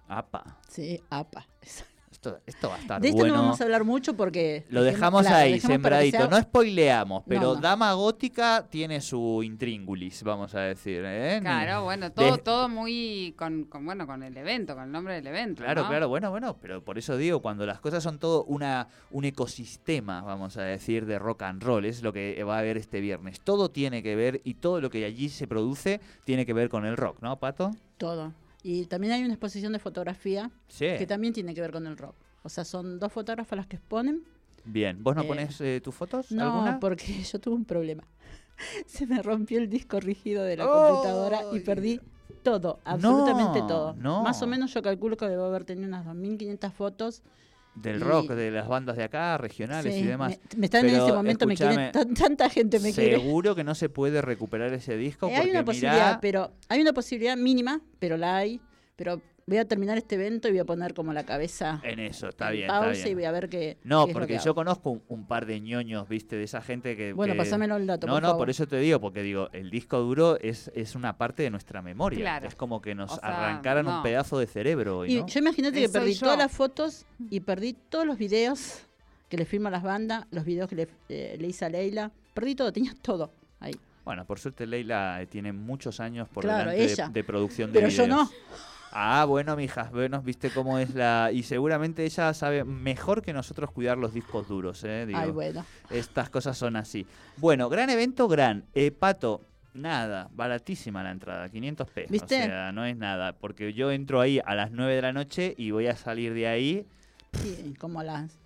Apa, 0.09 0.59
Sí, 0.69 1.01
APA. 1.11 1.47
Esto, 2.17 2.41
esto 2.47 2.69
va 2.69 2.77
a 2.77 2.79
estar 2.79 3.01
De 3.01 3.09
esto 3.09 3.21
bueno. 3.21 3.35
no 3.37 3.43
vamos 3.43 3.61
a 3.61 3.65
hablar 3.65 3.85
mucho 3.85 4.17
porque... 4.17 4.65
Lo 4.71 4.83
dejamos 4.83 5.23
claro, 5.23 5.37
ahí, 5.37 5.53
dejamos 5.55 5.73
sembradito. 5.75 6.17
sea- 6.19 6.27
No 6.29 6.41
spoileamos, 6.41 7.23
pero 7.29 7.41
No, 7.43 7.55
no. 7.55 7.61
Dama 7.61 7.93
Gótica 7.93 8.67
tiene 8.69 9.01
su 9.01 9.43
intríngulis, 9.43 10.23
vamos 10.23 10.55
a 10.55 10.61
decir. 10.61 11.03
¿eh? 11.07 11.39
Claro, 11.41 11.85
bueno, 11.85 12.11
todo, 12.13 12.33
de- 12.37 12.43
todo 12.43 12.69
muy 12.69 13.35
con, 13.39 13.65
con, 13.65 13.85
bueno, 13.85 14.07
con 14.07 14.23
el 14.23 14.37
evento, 14.37 14.75
con 14.75 14.85
el 14.85 14.93
nombre 14.93 15.15
del 15.15 15.27
evento. 15.27 15.63
Claro, 15.63 15.83
¿no? 15.83 15.89
claro, 15.89 16.09
bueno, 16.09 16.31
bueno, 16.31 16.57
pero 16.61 16.83
por 16.83 16.99
eso 16.99 17.17
digo, 17.17 17.41
cuando 17.41 17.67
las 17.67 17.81
cosas 17.81 18.03
son 18.03 18.19
todo 18.19 18.45
una, 18.45 18.89
un 19.11 19.25
ecosistema, 19.25 20.23
vamos 20.23 20.57
a 20.57 20.63
decir, 20.63 21.07
de 21.07 21.19
rock 21.19 21.43
and 21.43 21.63
roll, 21.63 21.85
es 21.85 22.03
lo 22.03 22.13
que 22.13 22.43
va 22.45 22.57
a 22.57 22.59
haber 22.61 22.77
este 22.77 23.01
viernes. 23.01 23.41
Todo 23.41 23.71
tiene 23.71 24.03
que 24.03 24.17
ver 24.17 24.41
y 24.45 24.55
todo 24.55 24.81
lo 24.81 24.91
que 24.91 25.05
allí 25.05 25.29
se 25.29 25.47
produce 25.47 26.01
tiene 26.25 26.47
que 26.47 26.53
ver 26.55 26.69
con 26.69 26.85
el 26.87 26.97
rock, 26.97 27.19
¿no, 27.21 27.39
Pato? 27.39 27.71
Todo. 27.99 28.33
Y 28.69 28.87
también 28.87 29.13
hay 29.13 29.23
una 29.23 29.35
exposición 29.35 29.73
de 29.73 29.79
fotografía 29.79 30.51
Sí. 30.67 30.87
que 30.99 31.07
también 31.07 31.33
tiene 31.33 31.55
que 31.55 31.61
ver 31.61 31.71
con 31.71 31.87
el 31.87 31.97
rock. 31.97 32.17
O 32.43 32.49
sea, 32.49 32.65
son 32.65 32.99
dos 32.99 33.13
fotógrafas 33.13 33.57
las 33.57 33.67
que 33.69 33.77
exponen. 33.77 34.25
Bien, 34.65 35.01
¿vos 35.05 35.15
no 35.15 35.23
Eh, 35.23 35.27
pones 35.29 35.61
eh, 35.61 35.81
tus 35.85 35.95
fotos? 35.95 36.33
No, 36.33 36.43
¿Alguna? 36.53 36.81
porque 36.81 37.05
yo 37.33 37.39
tuve 37.41 37.55
un 37.55 37.65
problema. 37.65 38.03
Se 38.87 39.07
me 39.07 39.23
rompió 39.23 39.61
el 39.61 39.69
disco 39.69 40.01
rígido 40.01 40.43
de 40.43 40.57
la 40.57 40.67
¡Oh! 40.69 40.89
computadora 40.89 41.43
y 41.53 41.61
perdí 41.61 42.01
todo, 42.43 42.81
absolutamente 42.85 43.61
No, 43.61 43.67
todo. 43.69 43.95
no. 43.95 44.23
Más 44.25 44.43
o 44.43 44.49
menos 44.49 44.75
yo 44.75 44.83
calculo 44.83 45.17
que 45.17 45.27
debo 45.29 45.45
haber 45.45 45.65
tenido 45.65 45.87
unas 45.87 46.05
2.500 46.05 46.73
fotos. 46.73 47.23
Del 47.77 48.01
rock, 48.01 48.31
de 48.31 48.51
las 48.51 48.67
bandas 48.69 48.97
de 48.97 49.05
acá, 49.05 49.37
regionales 49.39 49.95
Sí, 49.95 50.01
y 50.01 50.05
demás. 50.05 50.39
Me, 50.55 50.59
me 50.61 50.67
están 50.67 50.85
en 50.87 50.93
Pero, 50.93 51.05
ese 51.05 51.15
momento, 51.15 51.47
me 51.47 51.55
quiere, 51.57 51.73
escúchame, 51.73 51.93
tan- 51.93 52.15
tanta 52.15 52.49
gente 52.51 52.81
me 52.81 52.93
quiere. 52.93 53.17
Seguro 53.19 53.55
que 53.55 53.65
no 53.65 53.75
se 53.75 53.89
puede 53.91 54.23
recuperar 54.23 54.73
ese 54.73 54.97
disco 54.97 55.27
Eh, 55.27 55.31
porque 55.31 55.37
hay 55.43 55.51
una 55.51 55.61
mirá- 55.61 55.65
posibilidad, 55.67 56.19
pero 56.21 56.53
hay 56.69 56.81
una 56.81 56.93
posibilidad 56.95 57.37
mínima, 57.37 57.81
pero 57.99 58.17
la 58.17 58.37
hay. 58.39 58.61
Pero 58.97 59.21
voy 59.49 59.59
a 59.59 59.65
terminar 59.65 59.97
este 59.97 60.17
evento 60.17 60.49
y 60.49 60.51
voy 60.51 60.59
a 60.61 60.65
poner 60.65 60.93
como 60.93 61.13
la 61.13 61.25
cabeza 61.25 61.81
En 61.85 62.01
eso, 62.01 62.29
está 62.31 62.49
en 62.49 62.53
bien, 62.55 62.65
está 62.65 62.81
pausa 62.81 62.93
bien. 63.05 63.09
y 63.09 63.15
voy 63.15 63.25
a 63.27 63.31
ver 63.31 63.49
qué. 63.49 63.79
No, 63.85 64.07
qué 64.09 64.13
porque 64.13 64.27
que 64.27 64.39
yo 64.39 64.51
hago. 64.51 64.55
conozco 64.57 64.91
un, 64.91 65.03
un 65.07 65.27
par 65.29 65.47
de 65.47 65.61
ñoños, 65.61 66.09
viste, 66.09 66.35
de 66.35 66.43
esa 66.43 66.61
gente 66.61 66.97
que... 66.97 67.13
Bueno, 67.13 67.35
que- 67.35 67.39
pasámelo 67.39 67.77
el 67.77 67.87
dato, 67.87 68.09
No, 68.09 68.15
por 68.15 68.23
no, 68.23 68.29
favor. 68.29 68.41
por 68.41 68.51
eso 68.51 68.67
te 68.67 68.77
digo, 68.79 69.01
porque 69.01 69.23
digo, 69.23 69.49
el 69.53 69.71
disco 69.71 70.01
duro 70.01 70.37
es, 70.41 70.73
es 70.75 70.97
una 70.97 71.17
parte 71.17 71.45
de 71.45 71.51
nuestra 71.51 71.81
memoria. 71.81 72.19
Claro. 72.19 72.49
Es 72.49 72.57
como 72.57 72.83
que 72.83 72.97
nos 72.97 73.13
O 73.13 73.17
sea, 73.21 73.29
arrancaran 73.29 73.87
un 73.87 74.03
pedazo 74.03 74.37
de 74.41 74.49
cerebro 74.49 74.99
hoy, 74.99 75.13
Y 75.15 75.21
¿no? 75.21 75.27
yo 75.29 75.39
imagínate 75.39 75.81
que 75.81 75.89
perdí 75.91 76.15
yo. 76.15 76.21
todas 76.23 76.39
las 76.39 76.51
fotos 76.51 77.07
y 77.31 77.39
perdí 77.39 77.75
todos 77.89 78.05
los 78.05 78.19
videos 78.19 78.81
que 79.29 79.37
le 79.37 79.45
firmo 79.45 79.69
a 79.69 79.71
las 79.71 79.85
bandas, 79.85 80.27
los 80.33 80.45
videos 80.45 80.69
que 80.69 80.75
le, 80.75 80.89
eh, 81.09 81.37
le 81.39 81.47
hice 81.47 81.65
a 81.65 81.69
Leila. 81.69 82.11
Perdí 82.35 82.57
todo, 82.57 82.73
tenía 82.73 82.95
todo 83.01 83.31
ahí. 83.61 83.75
Bueno, 84.05 84.25
por 84.25 84.41
suerte 84.41 84.67
Leila 84.67 85.23
eh, 85.23 85.27
tiene 85.29 85.53
muchos 85.53 86.01
años 86.01 86.29
por 86.29 86.43
Claro, 86.43 86.71
delante 86.71 86.85
de- 86.87 86.93
ella. 86.93 87.09
de, 87.09 87.23
producción 87.25 87.73
de 87.73 87.79
Pero 87.79 87.91
yo 87.93 88.09
no. 88.09 88.29
Ah, 88.99 89.27
bueno, 89.27 89.57
mijas, 89.57 89.93
bueno, 89.93 90.23
viste 90.23 90.49
cómo 90.49 90.79
es 90.79 90.95
la... 90.95 91.31
Y 91.31 91.43
seguramente 91.43 92.03
ella 92.03 92.33
sabe 92.33 92.65
mejor 92.65 93.21
que 93.21 93.35
nosotros 93.35 93.71
cuidar 93.71 93.99
los 93.99 94.15
discos 94.15 94.49
duros, 94.49 94.83
¿eh? 94.85 95.05
Digo, 95.05 95.19
Ay, 95.19 95.31
bueno. 95.33 95.67
Estas 95.91 96.31
cosas 96.31 96.57
son 96.57 96.77
así. 96.77 97.07
Bueno, 97.37 97.69
gran 97.69 97.91
evento, 97.91 98.27
gran. 98.27 98.65
Eh, 98.73 98.91
Pato, 98.93 99.43
nada, 99.75 100.31
baratísima 100.33 101.03
la 101.03 101.11
entrada, 101.11 101.47
500 101.51 101.91
pesos. 101.91 102.11
¿Viste? 102.11 102.41
O 102.41 102.47
sea, 102.47 102.73
no 102.73 102.87
es 102.87 102.97
nada, 102.97 103.35
porque 103.35 103.75
yo 103.75 103.91
entro 103.91 104.19
ahí 104.19 104.41
a 104.43 104.55
las 104.55 104.71
9 104.71 104.95
de 104.95 105.03
la 105.03 105.13
noche 105.13 105.55
y 105.59 105.73
voy 105.73 105.89
a 105.89 105.97
salir 105.97 106.33
de 106.33 106.47
ahí. 106.47 106.87
Sí, 107.43 107.75
como 107.79 108.03
las. 108.03 108.39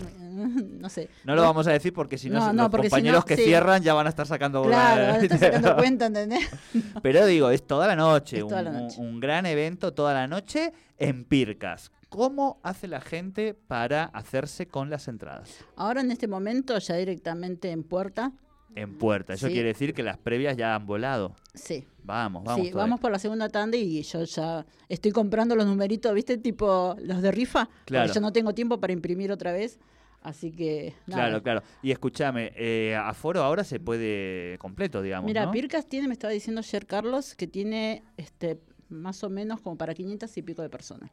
No 0.80 0.88
sé. 0.88 1.08
No 1.24 1.34
lo 1.34 1.42
vamos 1.42 1.66
a 1.66 1.72
decir 1.72 1.92
porque 1.92 2.16
si 2.16 2.30
no, 2.30 2.52
No, 2.52 2.62
los 2.62 2.70
porque 2.70 2.86
si 2.86 2.90
compañeros 2.90 3.20
no, 3.20 3.24
que 3.26 3.36
sí. 3.36 3.44
cierran 3.44 3.82
ya 3.82 3.92
van 3.94 4.06
a 4.06 4.10
estar 4.10 4.26
sacando 4.26 4.62
Claro, 4.62 5.20
estás 5.20 5.40
sacando 5.40 5.76
cuenta, 5.76 6.06
¿entendés? 6.06 6.48
Pero 7.02 7.26
digo, 7.26 7.50
es 7.50 7.66
toda 7.66 7.86
la 7.86 7.96
noche, 7.96 8.38
Es 8.38 8.42
toda 8.48 8.58
un, 8.60 8.64
la 8.64 8.70
noche. 8.72 9.00
un 9.00 9.20
gran 9.20 9.44
evento 9.46 9.92
toda 9.92 10.14
la 10.14 10.26
noche 10.26 10.72
en 10.98 11.24
Pircas. 11.24 11.90
¿Cómo 12.08 12.58
hace 12.62 12.88
la 12.88 13.00
gente 13.00 13.54
para 13.54 14.04
hacerse 14.04 14.66
con 14.66 14.90
las 14.90 15.06
entradas? 15.08 15.50
Ahora 15.76 16.00
en 16.00 16.10
este 16.10 16.26
momento, 16.26 16.76
ya 16.78 16.94
directamente 16.96 17.70
en 17.70 17.82
puerta. 17.84 18.32
En 18.74 18.98
puerta. 18.98 19.34
Eso 19.34 19.48
Sí. 19.48 19.52
quiere 19.52 19.68
decir 19.68 19.92
que 19.94 20.02
las 20.02 20.16
previas 20.16 20.56
ya 20.56 20.74
han 20.76 20.86
volado. 20.86 21.34
Sí. 21.54 21.86
Vamos, 22.02 22.42
vamos. 22.44 22.60
sí, 22.64 22.70
todavía. 22.70 22.84
vamos 22.86 23.00
por 23.00 23.10
la 23.12 23.18
segunda 23.18 23.48
tanda 23.48 23.76
y 23.76 24.02
yo 24.02 24.24
ya 24.24 24.64
estoy 24.88 25.10
comprando 25.12 25.54
los 25.54 25.66
numeritos, 25.66 26.12
¿viste? 26.14 26.38
Tipo 26.38 26.96
los 27.00 27.20
de 27.20 27.30
rifa. 27.30 27.68
Claro. 27.84 28.06
Porque 28.06 28.14
yo 28.14 28.20
no 28.20 28.32
tengo 28.32 28.54
tiempo 28.54 28.80
para 28.80 28.92
imprimir 28.92 29.30
otra 29.32 29.52
vez. 29.52 29.78
Así 30.22 30.50
que. 30.52 30.94
nada. 31.06 31.22
Claro, 31.28 31.42
claro. 31.42 31.62
Y 31.82 31.90
escúchame, 31.92 32.52
eh, 32.54 32.94
aforo 32.94 33.42
ahora 33.42 33.64
se 33.64 33.80
puede 33.80 34.58
completo, 34.58 35.00
digamos. 35.00 35.26
Mira, 35.26 35.46
¿no? 35.46 35.50
Pircas 35.52 35.86
tiene, 35.86 36.08
me 36.08 36.12
estaba 36.12 36.32
diciendo 36.32 36.60
ayer 36.60 36.86
Carlos, 36.86 37.34
que 37.34 37.46
tiene 37.46 38.02
este 38.18 38.60
más 38.90 39.22
o 39.24 39.30
menos 39.30 39.60
como 39.60 39.76
para 39.78 39.94
500 39.94 40.36
y 40.36 40.42
pico 40.42 40.60
de 40.62 40.68
personas. 40.68 41.10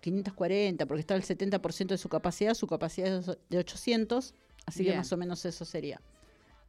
540, 0.00 0.86
porque 0.86 1.00
está 1.00 1.14
el 1.16 1.22
70% 1.22 1.86
de 1.88 1.98
su 1.98 2.08
capacidad, 2.08 2.54
su 2.54 2.66
capacidad 2.66 3.08
es 3.18 3.26
de 3.48 3.58
800, 3.58 4.34
así 4.66 4.82
Bien. 4.82 4.92
que 4.94 4.98
más 4.98 5.12
o 5.12 5.16
menos 5.16 5.44
eso 5.44 5.64
sería. 5.64 6.00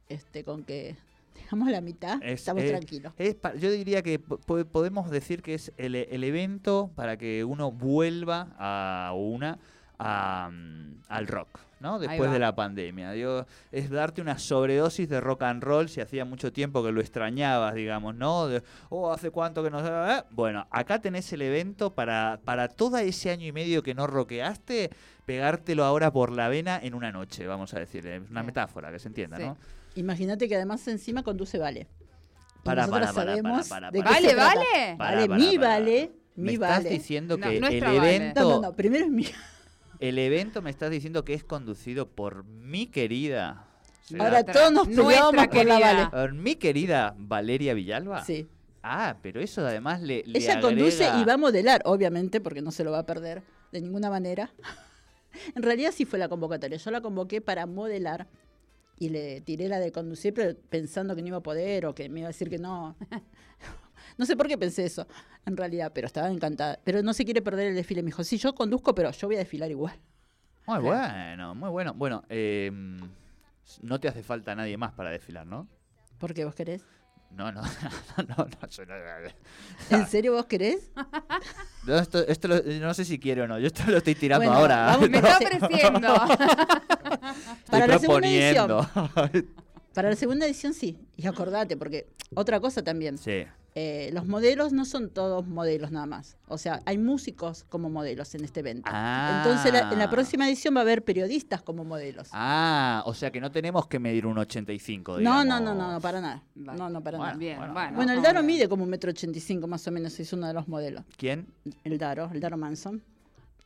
Este, 0.08 0.42
con 0.42 0.64
que 0.64 0.96
dejamos 1.34 1.70
la 1.70 1.80
mitad, 1.80 2.20
Es, 2.22 2.40
estamos 2.40 2.64
eh, 2.64 2.68
tranquilos. 2.70 3.12
es 3.16 3.34
pa- 3.36 3.54
yo 3.54 3.70
diría 3.70 4.02
que 4.02 4.18
po- 4.18 4.38
podemos 4.66 5.10
decir 5.10 5.42
que 5.42 5.54
es 5.54 5.72
el, 5.76 5.94
el 5.94 6.24
evento 6.24 6.90
para 6.96 7.16
que 7.16 7.44
uno 7.44 7.70
vuelva 7.70 8.54
a 8.58 9.12
una 9.14 9.58
a, 9.98 10.50
al 11.08 11.26
rock. 11.26 11.48
¿no? 11.80 11.98
Después 12.00 12.30
de 12.32 12.38
la 12.40 12.54
pandemia. 12.56 13.12
Digo, 13.12 13.46
es 13.70 13.88
darte 13.88 14.20
una 14.20 14.36
sobredosis 14.38 15.08
de 15.08 15.20
rock 15.20 15.42
and 15.44 15.62
roll 15.62 15.88
si 15.88 16.00
hacía 16.00 16.24
mucho 16.24 16.52
tiempo 16.52 16.82
que 16.82 16.90
lo 16.90 17.00
extrañabas, 17.00 17.74
digamos, 17.74 18.16
¿no? 18.16 18.48
De, 18.48 18.62
oh, 18.88 19.12
hace 19.12 19.30
cuánto 19.30 19.62
que 19.62 19.70
no... 19.70 19.78
eh? 20.10 20.24
Bueno, 20.30 20.66
acá 20.70 21.00
tenés 21.00 21.32
el 21.32 21.42
evento 21.42 21.94
para, 21.94 22.40
para 22.44 22.66
todo 22.68 22.98
ese 22.98 23.30
año 23.30 23.46
y 23.46 23.52
medio 23.52 23.82
que 23.84 23.94
no 23.94 24.08
rockeaste, 24.08 24.90
pegártelo 25.24 25.84
ahora 25.84 26.10
por 26.12 26.32
la 26.32 26.48
vena 26.48 26.80
en 26.82 26.94
una 26.94 27.12
noche, 27.12 27.46
vamos 27.46 27.72
a 27.74 27.78
decir. 27.78 28.04
Es 28.08 28.28
una 28.28 28.42
metáfora, 28.42 28.90
que 28.90 28.98
se 28.98 29.06
entienda, 29.08 29.36
Sí. 29.36 29.44
¿no? 29.44 29.56
Imagínate 29.94 30.48
que 30.48 30.56
además 30.56 30.86
encima 30.88 31.22
conduce 31.22 31.58
Vale. 31.58 31.86
Para, 32.64 32.88
para, 32.88 33.12
para, 33.12 33.12
sabemos 33.12 33.68
para, 33.68 33.90
¿Vale, 33.92 34.34
vale? 34.34 34.34
Para, 34.34 35.14
Vale, 35.14 35.28
para, 35.28 35.38
mi 35.38 35.56
para. 35.58 35.68
vale, 35.70 36.12
Me 36.34 36.44
mi 36.44 36.54
estás 36.54 36.70
vale. 36.82 36.90
diciendo 36.90 37.38
No, 37.38 37.48
que 37.48 37.56
el 37.56 37.62
Vale. 37.80 37.96
evento... 37.96 38.40
No, 38.40 38.48
no, 38.56 38.60
no, 38.62 38.72
primero 38.74 39.04
es 39.04 39.10
mío. 39.12 39.28
El 40.00 40.18
evento 40.18 40.62
me 40.62 40.70
estás 40.70 40.90
diciendo 40.90 41.24
que 41.24 41.34
es 41.34 41.44
conducido 41.44 42.08
por 42.08 42.44
mi 42.44 42.86
querida. 42.86 43.66
¿será? 44.04 44.24
Ahora 44.24 44.44
todos 44.44 44.72
nos 44.72 44.88
peleábamos 44.88 45.48
por 45.48 45.64
la. 45.66 45.78
Vale. 45.78 46.06
Por 46.10 46.34
mi 46.34 46.56
querida 46.56 47.14
Valeria 47.18 47.74
Villalba. 47.74 48.24
Sí. 48.24 48.48
Ah, 48.82 49.16
pero 49.22 49.40
eso 49.40 49.66
además 49.66 50.00
le, 50.00 50.22
le 50.24 50.38
Ella 50.38 50.60
conduce 50.60 51.04
y 51.20 51.24
va 51.24 51.34
a 51.34 51.36
modelar, 51.36 51.82
obviamente, 51.84 52.40
porque 52.40 52.62
no 52.62 52.70
se 52.70 52.84
lo 52.84 52.92
va 52.92 53.00
a 53.00 53.06
perder 53.06 53.42
de 53.72 53.80
ninguna 53.80 54.08
manera. 54.08 54.52
en 55.54 55.62
realidad 55.62 55.92
sí 55.94 56.04
fue 56.04 56.18
la 56.18 56.28
convocatoria. 56.28 56.78
Yo 56.78 56.90
la 56.90 57.00
convoqué 57.00 57.40
para 57.40 57.66
modelar 57.66 58.28
y 58.98 59.10
le 59.10 59.40
tiré 59.40 59.68
la 59.68 59.78
de 59.78 59.92
conducir, 59.92 60.34
pero 60.34 60.58
pensando 60.68 61.14
que 61.14 61.22
no 61.22 61.28
iba 61.28 61.36
a 61.38 61.42
poder 61.42 61.86
o 61.86 61.94
que 61.94 62.08
me 62.08 62.20
iba 62.20 62.28
a 62.28 62.32
decir 62.32 62.48
que 62.48 62.58
no. 62.58 62.96
no 64.18 64.26
sé 64.26 64.36
por 64.36 64.46
qué 64.48 64.58
pensé 64.58 64.84
eso, 64.84 65.06
en 65.46 65.56
realidad, 65.56 65.92
pero 65.94 66.06
estaba 66.06 66.28
encantada. 66.28 66.78
Pero 66.84 67.02
no 67.02 67.14
se 67.14 67.24
quiere 67.24 67.40
perder 67.40 67.68
el 67.68 67.74
desfile. 67.74 68.02
Me 68.02 68.06
dijo, 68.08 68.22
sí, 68.24 68.36
yo 68.36 68.54
conduzco, 68.54 68.94
pero 68.94 69.10
yo 69.12 69.26
voy 69.28 69.36
a 69.36 69.40
desfilar 69.40 69.70
igual. 69.70 69.98
Muy 70.66 70.80
bueno, 70.80 71.54
muy 71.54 71.70
bueno. 71.70 71.94
Bueno, 71.94 72.24
eh, 72.28 72.70
no 73.80 73.98
te 74.00 74.08
hace 74.08 74.22
falta 74.22 74.54
nadie 74.54 74.76
más 74.76 74.92
para 74.92 75.10
desfilar, 75.10 75.46
¿no? 75.46 75.66
¿Por 76.18 76.34
qué 76.34 76.44
vos 76.44 76.54
querés? 76.54 76.82
No, 77.30 77.52
no, 77.52 77.60
no, 78.16 78.24
no, 78.28 78.36
no, 78.36 78.68
yo 78.68 78.86
no, 78.86 78.94
¿En 79.90 80.06
serio 80.06 80.32
vos 80.32 80.46
querés? 80.46 80.90
no, 81.86 81.96
esto, 81.98 82.26
esto 82.26 82.48
lo- 82.48 82.62
no 82.62 82.94
sé 82.94 83.04
si 83.04 83.18
quiero 83.18 83.44
o 83.44 83.46
no, 83.46 83.58
yo 83.58 83.66
esto 83.66 83.82
lo 83.86 83.98
estoy 83.98 84.14
tirando 84.14 84.46
Bueno, 84.46 84.58
ahora. 84.60 84.86
vamos 84.86 85.10
Me 85.10 85.18
está 85.18 85.36
ofreciendo. 85.38 86.14
estoy 86.14 87.70
Para 87.70 87.86
la 87.86 87.98
segunda 87.98 88.28
edición. 88.28 88.86
Para 89.94 90.10
la 90.10 90.16
segunda 90.16 90.46
edición 90.46 90.74
sí. 90.74 90.98
Y 91.16 91.26
acordate, 91.26 91.76
porque 91.76 92.08
otra 92.34 92.60
cosa 92.60 92.82
también. 92.82 93.18
sí. 93.18 93.44
Eh, 93.74 94.10
los 94.12 94.26
modelos 94.26 94.72
no 94.72 94.84
son 94.84 95.08
todos 95.10 95.46
modelos 95.46 95.92
nada 95.92 96.06
más. 96.06 96.36
O 96.48 96.58
sea, 96.58 96.80
hay 96.84 96.98
músicos 96.98 97.64
como 97.68 97.88
modelos 97.90 98.34
en 98.34 98.42
este 98.44 98.60
evento. 98.60 98.90
Ah. 98.92 99.42
Entonces, 99.44 99.72
la- 99.72 99.92
en 99.92 99.98
la 99.98 100.10
próxima 100.10 100.48
edición 100.48 100.74
va 100.74 100.80
a 100.80 100.82
haber 100.82 101.04
periodistas 101.04 101.62
como 101.62 101.84
modelos. 101.84 102.28
Ah, 102.32 103.02
o 103.06 103.14
sea 103.14 103.30
que 103.30 103.40
no 103.40 103.50
tenemos 103.52 103.86
que 103.86 103.98
medir 104.00 104.26
un 104.26 104.36
85, 104.38 105.12
no, 105.12 105.18
digamos. 105.18 105.46
no, 105.46 105.60
no, 105.60 105.74
no, 105.74 105.92
no, 105.92 106.00
para 106.00 106.20
nada. 106.20 106.42
Vale. 106.56 106.78
No, 106.78 106.90
no, 106.90 107.00
para 107.02 107.18
Bueno, 107.18 107.28
nada. 107.32 107.38
Bien, 107.38 107.58
bueno. 107.58 107.72
bueno. 107.72 107.96
Bueno, 107.96 108.12
el 108.14 108.22
Daro 108.22 108.42
mide 108.42 108.68
como 108.68 108.82
un 108.84 108.90
metro 108.90 109.10
ochenta 109.10 109.38
y 109.38 109.40
cinco 109.40 109.66
más 109.68 109.86
o 109.86 109.90
menos, 109.92 110.18
es 110.18 110.32
uno 110.32 110.46
de 110.48 110.54
los 110.54 110.66
modelos. 110.66 111.04
¿Quién? 111.16 111.46
El 111.84 111.98
Daro, 111.98 112.30
el 112.32 112.40
Daro 112.40 112.56
Manson. 112.56 113.02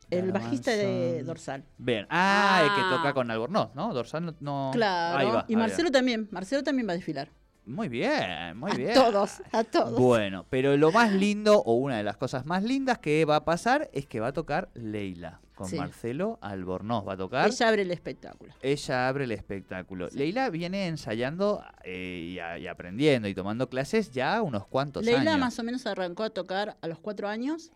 El 0.09 0.31
bajista 0.31 0.69
de. 0.71 1.23
Dorsal. 1.23 1.63
Bien. 1.79 2.05
Ah, 2.09 2.59
el 2.63 2.69
que 2.75 2.81
Ah. 2.81 2.97
toca 2.97 3.13
con 3.13 3.31
Albornoz, 3.31 3.73
¿no? 3.73 3.91
Dorsal 3.95 4.23
no... 4.25 4.35
no- 4.41 4.67
Ahí 4.67 4.73
Claro. 4.73 5.17
va, 5.33 5.45
y 5.47 5.53
ahí 5.53 5.55
va. 5.55 5.61
Marcelo 5.61 5.89
también. 5.89 6.27
Marcelo 6.29 6.61
también 6.61 6.87
va 6.87 6.91
a 6.91 6.95
desfilar. 6.95 7.29
Muy 7.65 7.87
bien, 7.87 8.57
muy 8.57 8.71
a 8.71 8.75
bien. 8.75 8.93
todos, 8.93 9.41
a 9.53 9.63
todos. 9.63 9.97
Bueno, 9.99 10.45
pero 10.49 10.75
lo 10.75 10.91
más 10.91 11.13
lindo, 11.13 11.59
o 11.63 11.75
una 11.75 11.97
de 11.97 12.03
las 12.03 12.17
cosas 12.17 12.45
más 12.45 12.61
lindas 12.63 12.97
que 12.99 13.23
va 13.25 13.37
a 13.37 13.45
pasar, 13.45 13.89
es 13.93 14.05
que 14.05 14.19
va 14.19 14.27
a 14.27 14.33
tocar 14.33 14.69
Leila. 14.73 15.39
Con 15.55 15.67
Sí. 15.69 15.77
Marcelo 15.77 16.39
Albornoz 16.41 17.07
va 17.07 17.13
a 17.13 17.17
tocar. 17.17 17.47
Ella 17.47 17.69
abre 17.69 17.83
el 17.83 17.91
espectáculo. 17.91 18.53
Ella 18.63 19.07
abre 19.07 19.25
el 19.25 19.31
espectáculo. 19.31 20.09
Sí. 20.09 20.17
Leila 20.17 20.49
viene 20.49 20.87
ensayando 20.87 21.63
eh, 21.83 22.31
y, 22.33 22.39
a- 22.39 22.57
y 22.57 22.65
aprendiendo 22.67 23.27
y 23.27 23.35
tomando 23.35 23.69
clases 23.69 24.11
ya 24.11 24.41
unos 24.41 24.65
cuantos 24.65 25.05
Leila 25.05 25.21
años. 25.33 25.39
más 25.39 25.59
o 25.59 25.63
menos 25.63 25.85
arrancó 25.85 26.23
a 26.23 26.31
tocar 26.31 26.75
a 26.81 26.87
los 26.87 26.97
cuatro 26.99 27.27
años, 27.27 27.71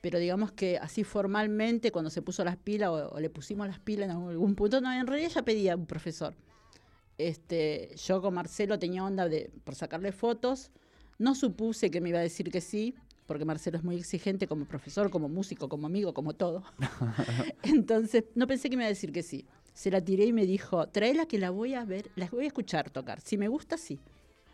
pero 0.00 0.18
digamos 0.18 0.50
que 0.50 0.78
así 0.78 1.04
formalmente, 1.04 1.92
cuando 1.92 2.10
se 2.10 2.22
puso 2.22 2.42
las 2.42 2.56
pilas 2.56 2.88
o, 2.88 3.10
o 3.10 3.20
le 3.20 3.28
pusimos 3.28 3.68
las 3.68 3.78
pilas 3.78 4.08
en 4.08 4.16
algún 4.16 4.54
punto, 4.54 4.80
no, 4.80 4.90
en 4.90 5.06
realidad 5.06 5.30
ella 5.30 5.42
pedía 5.42 5.76
un 5.76 5.84
profesor. 5.86 6.34
Este, 7.28 7.94
yo 7.96 8.22
con 8.22 8.34
Marcelo 8.34 8.78
tenía 8.78 9.04
onda 9.04 9.28
de, 9.28 9.50
por 9.64 9.74
sacarle 9.74 10.12
fotos, 10.12 10.70
no 11.18 11.34
supuse 11.34 11.90
que 11.90 12.00
me 12.00 12.08
iba 12.08 12.18
a 12.18 12.22
decir 12.22 12.50
que 12.50 12.60
sí, 12.60 12.94
porque 13.26 13.44
Marcelo 13.44 13.76
es 13.78 13.84
muy 13.84 13.96
exigente 13.96 14.46
como 14.46 14.64
profesor, 14.64 15.10
como 15.10 15.28
músico, 15.28 15.68
como 15.68 15.86
amigo, 15.86 16.14
como 16.14 16.34
todo. 16.34 16.64
Entonces, 17.62 18.24
no 18.34 18.46
pensé 18.46 18.70
que 18.70 18.76
me 18.76 18.82
iba 18.84 18.88
a 18.88 18.90
decir 18.90 19.12
que 19.12 19.22
sí. 19.22 19.46
Se 19.72 19.90
la 19.90 20.00
tiré 20.00 20.24
y 20.24 20.32
me 20.32 20.46
dijo, 20.46 20.88
tráela 20.88 21.26
que 21.26 21.38
la 21.38 21.50
voy 21.50 21.74
a 21.74 21.84
ver, 21.84 22.10
la 22.16 22.26
voy 22.26 22.44
a 22.44 22.48
escuchar 22.48 22.90
tocar. 22.90 23.20
Si 23.20 23.38
me 23.38 23.48
gusta, 23.48 23.76
sí. 23.76 24.00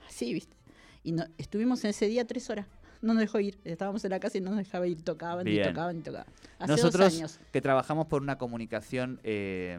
Sí, 0.08 0.34
viste. 0.34 0.56
Y 1.02 1.12
no, 1.12 1.24
estuvimos 1.38 1.82
en 1.84 1.90
ese 1.90 2.06
día 2.08 2.26
tres 2.26 2.50
horas. 2.50 2.66
No 3.00 3.14
nos 3.14 3.20
dejó 3.20 3.40
ir. 3.40 3.58
Estábamos 3.64 4.04
en 4.04 4.10
la 4.10 4.20
casa 4.20 4.38
y 4.38 4.40
no 4.40 4.50
nos 4.50 4.58
dejaba 4.58 4.86
ir. 4.86 5.02
Tocaban 5.02 5.46
y 5.46 5.52
Bien. 5.52 5.68
tocaban 5.68 5.98
y 5.98 6.02
tocaban. 6.02 6.26
Hace 6.58 6.72
Nosotros 6.72 7.12
dos 7.12 7.16
años. 7.16 7.40
que 7.52 7.60
trabajamos 7.60 8.06
por 8.08 8.22
una 8.22 8.38
comunicación 8.38 9.20
eh, 9.22 9.78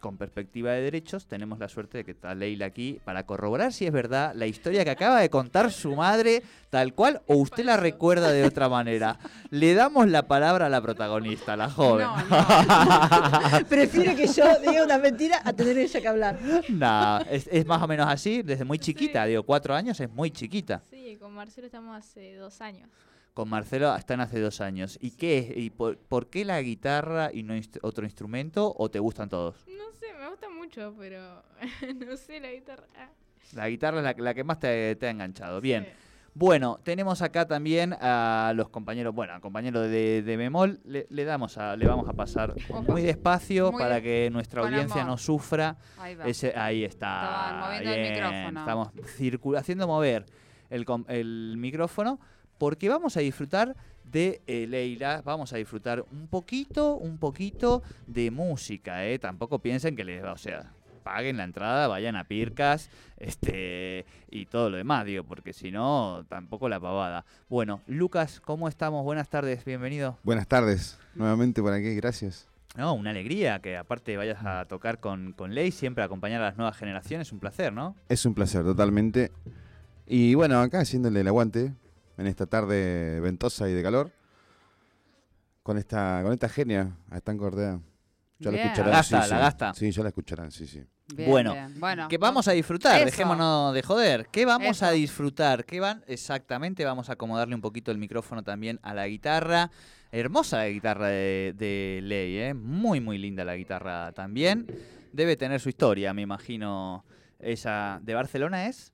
con 0.00 0.16
perspectiva 0.16 0.72
de 0.72 0.82
derechos, 0.82 1.26
tenemos 1.26 1.58
la 1.58 1.68
suerte 1.68 1.98
de 1.98 2.04
que 2.04 2.10
está 2.12 2.34
Leila 2.34 2.66
aquí 2.66 3.00
para 3.04 3.24
corroborar 3.24 3.72
si 3.72 3.86
es 3.86 3.92
verdad 3.92 4.32
la 4.34 4.46
historia 4.46 4.84
que 4.84 4.90
acaba 4.90 5.20
de 5.20 5.30
contar 5.30 5.70
su 5.70 5.94
madre, 5.94 6.42
tal 6.70 6.94
cual, 6.94 7.22
o 7.26 7.36
usted 7.36 7.64
la 7.64 7.76
recuerda 7.76 8.32
de 8.32 8.44
otra 8.44 8.68
manera. 8.68 9.18
Le 9.50 9.74
damos 9.74 10.08
la 10.08 10.26
palabra 10.26 10.66
a 10.66 10.68
la 10.68 10.80
protagonista, 10.80 11.56
la 11.56 11.70
joven. 11.70 12.06
No, 12.06 12.16
no. 13.60 13.66
Prefiere 13.68 14.16
que 14.16 14.26
yo 14.26 14.44
diga 14.60 14.84
una 14.84 14.98
mentira 14.98 15.40
a 15.44 15.52
tener 15.52 15.78
ella 15.78 16.00
que 16.00 16.08
hablar. 16.08 16.38
No, 16.68 17.20
es, 17.30 17.48
es 17.52 17.66
más 17.66 17.82
o 17.82 17.86
menos 17.86 18.08
así, 18.08 18.42
desde 18.42 18.64
muy 18.64 18.78
chiquita, 18.78 19.24
digo, 19.26 19.42
cuatro 19.42 19.74
años 19.74 20.00
es 20.00 20.10
muy 20.10 20.30
chiquita. 20.30 20.82
Sí, 20.90 21.16
con 21.20 21.34
Marcelo 21.34 21.66
estamos 21.66 21.96
hace 21.96 22.34
dos 22.36 22.60
años. 22.60 22.88
Con 23.40 23.48
Marcelo 23.48 23.96
están 23.96 24.20
hace 24.20 24.38
dos 24.38 24.60
años. 24.60 24.98
¿Y 25.00 25.12
qué 25.12 25.38
es? 25.38 25.56
¿Y 25.56 25.70
por, 25.70 25.96
por 25.96 26.28
qué 26.28 26.44
la 26.44 26.60
guitarra 26.60 27.30
y 27.32 27.42
no 27.42 27.56
inst- 27.56 27.78
otro 27.80 28.04
instrumento? 28.04 28.74
¿O 28.76 28.90
te 28.90 28.98
gustan 28.98 29.30
todos? 29.30 29.64
No 29.66 29.90
sé, 29.98 30.08
me 30.20 30.28
gusta 30.28 30.50
mucho, 30.50 30.94
pero 30.98 31.42
no 32.06 32.16
sé 32.18 32.38
la 32.38 32.52
guitarra. 32.52 32.84
La 33.54 33.66
guitarra 33.70 33.96
es 34.00 34.04
la, 34.04 34.14
la 34.22 34.34
que 34.34 34.44
más 34.44 34.58
te, 34.58 34.94
te 34.96 35.06
ha 35.06 35.10
enganchado. 35.10 35.62
Bien. 35.62 35.88
Bueno, 36.34 36.80
tenemos 36.82 37.22
acá 37.22 37.46
también 37.46 37.94
a 37.98 38.52
los 38.54 38.68
compañeros, 38.68 39.14
bueno, 39.14 39.32
al 39.32 39.40
compañero 39.40 39.80
de, 39.80 40.20
de 40.20 40.36
Bemol, 40.36 40.78
le, 40.84 41.06
le 41.08 41.24
damos 41.24 41.56
a, 41.56 41.74
le 41.76 41.86
vamos 41.86 42.06
a 42.10 42.12
pasar 42.12 42.54
muy 42.88 43.00
despacio 43.00 43.72
Muy 43.72 43.80
para 43.80 44.02
que 44.02 44.28
nuestra 44.30 44.60
con 44.60 44.70
audiencia 44.74 45.00
amor. 45.00 45.12
no 45.12 45.16
sufra. 45.16 45.78
Ahí 45.96 46.14
va. 46.14 46.26
Ese, 46.26 46.52
ahí 46.54 46.84
está. 46.84 47.22
Estaban 47.22 47.60
moviendo 47.60 47.90
el 47.90 48.12
micrófono. 48.12 48.60
Estamos 48.60 49.58
haciendo 49.58 49.86
mover 49.86 50.26
el, 50.68 50.84
el 51.08 51.54
micrófono 51.56 52.20
porque 52.60 52.90
vamos 52.90 53.16
a 53.16 53.20
disfrutar 53.20 53.74
de 54.04 54.42
eh, 54.46 54.66
Leila, 54.68 55.22
vamos 55.24 55.54
a 55.54 55.56
disfrutar 55.56 56.04
un 56.12 56.28
poquito, 56.28 56.96
un 56.96 57.16
poquito 57.16 57.82
de 58.06 58.30
música, 58.30 59.06
¿eh? 59.06 59.18
Tampoco 59.18 59.60
piensen 59.60 59.96
que 59.96 60.04
les 60.04 60.22
va, 60.22 60.32
o 60.32 60.36
sea, 60.36 60.70
paguen 61.02 61.38
la 61.38 61.44
entrada, 61.44 61.88
vayan 61.88 62.16
a 62.16 62.24
Pircas, 62.24 62.90
este 63.16 64.04
y 64.30 64.44
todo 64.44 64.68
lo 64.68 64.76
demás, 64.76 65.06
digo, 65.06 65.24
porque 65.24 65.54
si 65.54 65.70
no, 65.70 66.26
tampoco 66.28 66.68
la 66.68 66.78
pavada. 66.78 67.24
Bueno, 67.48 67.80
Lucas, 67.86 68.40
¿cómo 68.40 68.68
estamos? 68.68 69.04
Buenas 69.04 69.30
tardes, 69.30 69.64
bienvenido. 69.64 70.18
Buenas 70.22 70.46
tardes, 70.46 70.98
nuevamente 71.14 71.62
por 71.62 71.72
aquí, 71.72 71.94
gracias. 71.94 72.46
No, 72.76 72.92
una 72.92 73.08
alegría 73.08 73.60
que 73.60 73.78
aparte 73.78 74.18
vayas 74.18 74.44
a 74.44 74.66
tocar 74.66 75.00
con, 75.00 75.32
con 75.32 75.54
Ley, 75.54 75.70
siempre 75.70 76.04
acompañar 76.04 76.42
a 76.42 76.48
las 76.48 76.58
nuevas 76.58 76.76
generaciones, 76.76 77.32
un 77.32 77.40
placer, 77.40 77.72
¿no? 77.72 77.96
Es 78.10 78.26
un 78.26 78.34
placer, 78.34 78.64
totalmente. 78.64 79.32
Y 80.06 80.34
bueno, 80.34 80.60
acá 80.60 80.80
haciéndole 80.80 81.22
el 81.22 81.28
aguante 81.28 81.72
en 82.20 82.26
esta 82.26 82.46
tarde 82.46 83.18
ventosa 83.20 83.68
y 83.68 83.72
de 83.72 83.82
calor. 83.82 84.12
Con 85.62 85.78
esta, 85.78 86.20
con 86.22 86.32
esta 86.32 86.48
genia, 86.48 86.96
a 87.10 87.16
Stan 87.16 87.36
Cordea. 87.38 87.80
Ya 88.38 88.50
la 88.50 88.58
escucharán. 88.58 88.90
La 88.90 88.96
gasta, 88.96 89.22
sí, 89.22 89.30
la 89.30 89.36
sí. 89.36 89.42
gasta. 89.42 89.74
Sí, 89.74 89.90
ya 89.90 90.02
la 90.02 90.08
escucharán, 90.08 90.50
sí, 90.50 90.66
sí. 90.66 90.82
Bien, 91.14 91.30
bueno, 91.30 91.52
bien. 91.52 91.80
bueno, 91.80 92.08
Que 92.08 92.18
vamos 92.18 92.46
a 92.46 92.52
disfrutar, 92.52 92.96
Eso. 92.96 93.06
dejémonos 93.06 93.74
de 93.74 93.82
joder. 93.82 94.28
¿Qué 94.30 94.46
vamos 94.46 94.82
a 94.82 94.90
disfrutar? 94.92 95.64
¿Qué 95.64 95.80
van? 95.80 96.04
Exactamente, 96.06 96.84
vamos 96.84 97.10
a 97.10 97.14
acomodarle 97.14 97.54
un 97.54 97.60
poquito 97.60 97.90
el 97.90 97.98
micrófono 97.98 98.42
también 98.42 98.78
a 98.82 98.94
la 98.94 99.06
guitarra. 99.08 99.70
Hermosa 100.12 100.58
la 100.58 100.68
guitarra 100.68 101.08
de, 101.08 101.54
de 101.56 102.00
Ley, 102.02 102.36
¿eh? 102.38 102.54
Muy, 102.54 103.00
muy 103.00 103.18
linda 103.18 103.44
la 103.44 103.56
guitarra 103.56 104.12
también. 104.12 104.66
Debe 105.12 105.36
tener 105.36 105.60
su 105.60 105.68
historia, 105.68 106.12
me 106.14 106.22
imagino. 106.22 107.04
Esa. 107.38 108.00
¿De 108.02 108.14
Barcelona 108.14 108.66
es? 108.66 108.92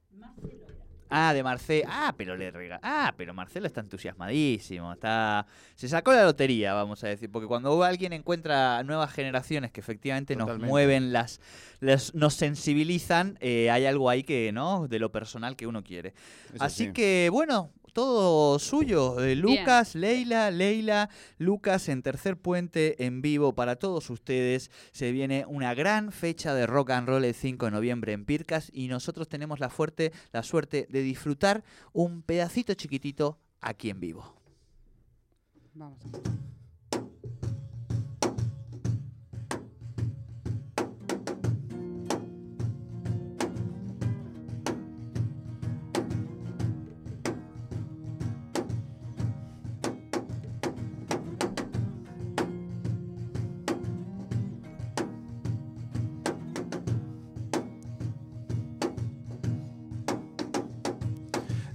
Ah, 1.09 1.33
de 1.35 1.43
Marcelo. 1.43 1.89
Ah, 1.91 2.15
pero 2.17 2.37
le 2.37 2.51
rega. 2.51 2.81
Ah, 2.83 3.15
pero 3.17 3.33
Marcelo 3.35 3.67
está 3.67 3.81
entusiasmadísimo. 3.81 4.93
Está. 4.93 5.47
Se 5.75 5.89
sacó 5.89 6.13
la 6.13 6.25
lotería, 6.25 6.75
vamos 6.75 7.03
a 7.05 7.09
decir. 7.09 7.31
Porque 7.31 7.47
cuando 7.47 7.83
alguien 7.85 8.13
encuentra 8.13 8.83
nuevas 8.83 9.13
generaciones 9.13 9.71
que 9.71 9.81
efectivamente 9.81 10.35
nos 10.37 10.59
mueven 10.59 11.13
las. 11.13 11.41
las- 11.81 12.15
nos 12.15 12.35
sensibilizan, 12.35 13.37
eh, 13.41 13.71
hay 13.71 13.87
algo 13.87 14.09
ahí 14.11 14.23
que, 14.25 14.51
¿no? 14.53 14.89
De 14.89 14.99
lo 14.99 15.13
personal 15.13 15.57
que 15.57 15.67
uno 15.67 15.85
quiere. 15.85 16.15
Eso 16.55 16.65
Así 16.65 16.85
sí. 16.87 16.93
que, 16.93 17.29
bueno, 17.31 17.71
todo 17.97 18.59
suyo. 18.59 19.25
Eh, 19.25 19.35
Lucas, 19.35 19.95
Leila, 19.95 20.51
Leila, 20.51 21.09
Lucas 21.39 21.89
en 21.89 22.03
Tercer 22.03 22.37
Puente 22.37 23.07
en 23.07 23.23
vivo 23.23 23.55
para 23.55 23.77
todos 23.77 24.11
ustedes. 24.11 24.71
Se 24.93 25.13
viene 25.13 25.47
una 25.49 25.73
gran 25.73 26.13
fecha 26.13 26.53
de 26.53 26.67
rock 26.67 26.91
and 26.91 27.09
roll 27.09 27.25
el 27.25 27.33
5 27.33 27.65
de 27.65 27.73
noviembre 27.73 28.13
en 28.13 28.27
Pircas 28.27 28.71
y 28.71 28.89
nosotros 28.89 29.31
tenemos 29.31 29.61
la, 29.61 29.71
fuerte, 29.71 30.13
la 30.31 30.43
suerte 30.43 30.87
de 30.91 31.01
disfrutar 31.01 31.65
un 31.95 32.21
pedacito 32.21 32.75
chiquitito 32.75 33.39
aquí 33.63 33.89
en 33.89 33.99
vivo. 33.99 34.35
Vamos. 35.73 35.97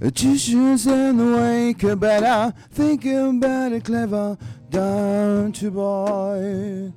Tissues 0.10 0.88
in 0.88 1.18
the 1.18 1.38
wake 1.38 1.84
of 1.84 2.00
better, 2.00 2.52
thinking 2.72 3.38
about 3.38 3.72
it 3.72 3.86
clever, 3.86 4.36
don't 4.70 5.62
you, 5.62 5.70
boy? 5.70 6.92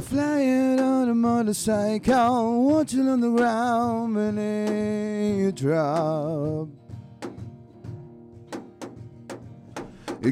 Flying 0.00 0.80
on 0.80 1.10
a 1.10 1.14
motorcycle, 1.14 2.64
watching 2.64 3.06
on 3.06 3.20
the 3.20 3.28
ground 3.28 4.14
beneath 4.14 5.38
you 5.38 5.52
drop. 5.52 6.68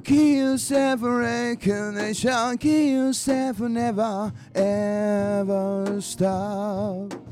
Kill 0.02 0.16
yourself 0.16 1.00
for 1.00 1.18
recognition, 1.18 2.56
kill 2.56 3.06
yourself 3.06 3.60
and 3.60 3.74
never, 3.74 4.32
ever 4.54 6.00
stop. 6.00 7.27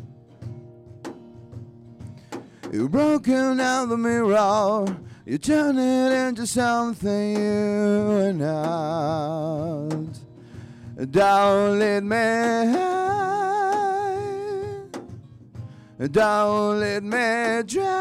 You've 2.77 2.91
broken 2.91 3.59
out 3.59 3.89
the 3.89 3.97
mirror, 3.97 4.85
you 5.25 5.39
turn 5.39 5.79
it 5.79 6.13
into 6.13 6.47
something 6.47 7.33
you 7.35 8.11
are 8.21 8.35
not. 8.35 9.89
Don't 11.11 11.79
let 11.79 12.05
me. 12.05 12.17
Don't 16.09 16.81
let 16.81 17.03
me 17.03 17.63
dry. 17.63 17.97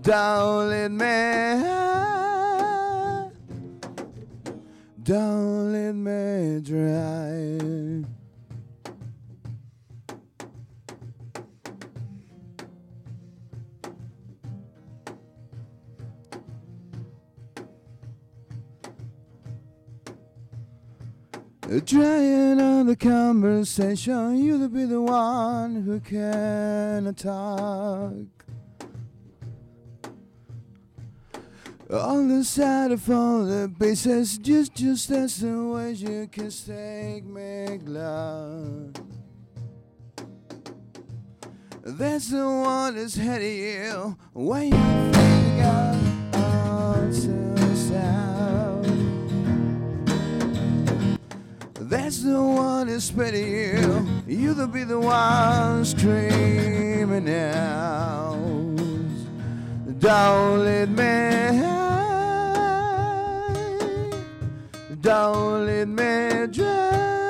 Don't 0.00 0.68
let 0.68 0.90
me. 0.90 1.62
Don't 5.04 5.72
let 5.72 5.94
me 5.94 6.60
dry. 6.60 8.02
Trying 21.80 22.60
on 22.60 22.86
the 22.86 22.96
conversation, 22.96 24.36
you'll 24.44 24.68
be 24.68 24.84
the 24.84 25.00
one 25.00 25.82
who 25.82 26.00
can 26.00 27.14
talk. 27.14 28.12
On 31.90 32.28
the 32.28 32.44
side 32.44 32.92
of 32.92 33.10
all 33.10 33.46
the 33.46 33.72
pieces, 33.80 34.36
just 34.36 34.74
just 34.74 35.10
as 35.12 35.40
the 35.40 35.64
way 35.64 35.92
you 35.92 36.28
can 36.30 36.50
take 36.50 37.24
me 37.24 37.78
glad. 37.78 39.00
That's 41.82 42.28
the 42.28 42.44
one 42.44 42.96
that's 42.96 43.16
heading 43.16 43.56
you 43.56 44.18
when 44.34 44.64
you 44.64 45.12
think 45.12 45.64
I'm 45.64 47.12
so 47.14 47.28
sad. 47.28 47.41
That's 51.92 52.22
the 52.22 52.40
one 52.42 52.86
that's 52.86 53.04
spitting 53.04 53.52
you. 53.52 54.06
You'll 54.26 54.66
be 54.66 54.82
the 54.82 54.98
one 54.98 55.84
screaming 55.84 57.28
out. 57.28 58.32
Don't 59.98 60.64
let 60.64 60.88
me 60.88 61.58
hide. 61.58 61.82
Don't 65.02 65.66
let 65.66 65.86
me 65.86 66.46
dry. 66.46 67.21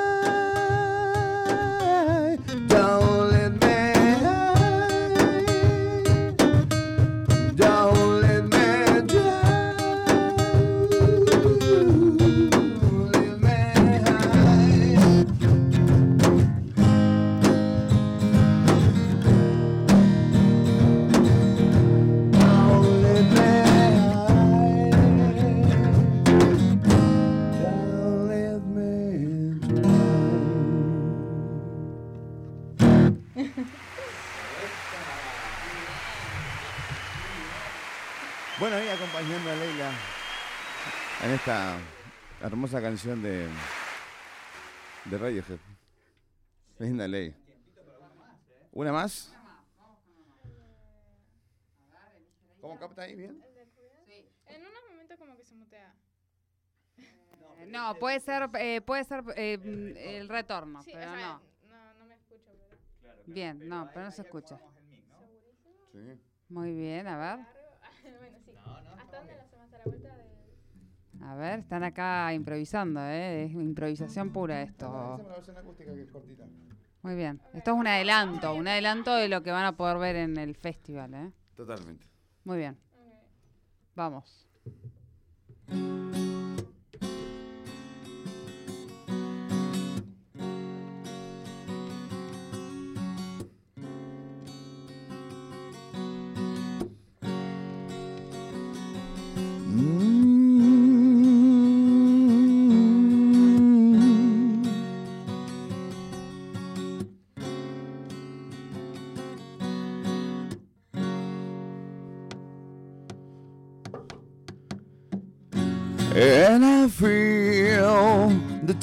Bueno, 38.62 38.77
ahí 38.77 38.87
acompañando 38.90 39.51
a 39.51 39.57
Leila 39.57 39.92
en 41.25 41.31
esta 41.33 41.79
hermosa 42.40 42.81
canción 42.81 43.20
de, 43.20 43.48
de 45.07 45.18
Radiohead. 45.18 45.59
Linda 46.79 47.09
ley. 47.09 47.35
¿Una 48.70 48.92
más? 48.92 49.35
¿Cómo 52.61 52.79
capta 52.79 53.03
ahí 53.03 53.16
bien? 53.16 53.42
En 54.46 54.61
unos 54.61 54.83
momentos 54.92 55.18
como 55.18 55.37
que 55.37 55.44
se 55.44 55.57
mutea. 55.57 55.92
Eh, 57.59 57.66
No, 57.66 57.96
puede 57.96 58.20
ser, 58.20 58.48
eh, 58.61 58.81
puede 58.81 59.03
ser 59.03 59.25
eh, 59.35 59.59
mm, 59.59 59.96
el 59.96 60.29
retorno, 60.29 60.85
Sí, 60.85 60.92
o 60.92 60.94
pero 60.94 61.11
sea, 61.14 61.27
no. 61.27 61.42
no, 61.68 61.94
no 61.94 62.05
me 62.07 62.14
escucho, 62.14 62.53
pero... 63.03 63.16
Bien, 63.27 63.68
no, 63.68 63.90
pero 63.92 64.05
no 64.05 64.12
se 64.12 64.22
escucha. 64.22 64.57
Sí. 65.90 66.20
Muy 66.48 66.72
bien, 66.77 67.09
a 67.09 67.18
ver. 67.18 67.46
bueno, 68.18 68.38
A 71.22 71.35
ver, 71.37 71.61
están 71.61 71.85
acá 71.85 72.33
improvisando, 72.35 73.01
¿eh? 73.01 73.44
Es 73.44 73.53
improvisación 73.53 74.33
pura 74.33 74.61
esto. 74.62 75.18
la 75.22 75.35
versión 75.35 75.57
acústica 75.57 75.94
que 75.94 76.03
es 76.03 76.11
cortita. 76.11 76.44
Muy 77.03 77.14
bien. 77.14 77.40
Esto 77.53 77.72
es 77.72 77.77
un 77.77 77.87
adelanto, 77.87 78.55
un 78.55 78.68
adelanto 78.68 79.14
de 79.14 79.29
lo 79.29 79.42
que 79.42 79.51
van 79.51 79.64
a 79.64 79.77
poder 79.77 79.98
ver 79.98 80.16
en 80.16 80.37
el 80.37 80.55
festival, 80.55 81.14
¿eh? 81.14 81.33
Totalmente. 81.57 82.07
Muy 82.44 82.59
bien. 82.59 82.77
Vamos. 83.94 84.46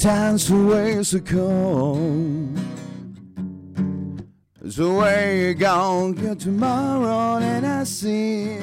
Time's 0.00 0.50
ways 0.50 1.10
to 1.10 1.20
come. 1.20 2.56
So 4.70 4.94
where 4.96 5.36
you 5.36 5.52
gonna 5.52 6.14
get 6.14 6.40
tomorrow? 6.40 7.36
And 7.36 7.66
I 7.66 7.84
see 7.84 8.56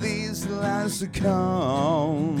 these 0.00 0.46
lights 0.46 1.00
to 1.00 1.08
come. 1.08 2.38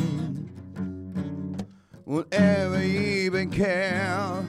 Whatever 2.04 2.82
you 2.82 3.00
even 3.00 3.50
care. 3.50 4.46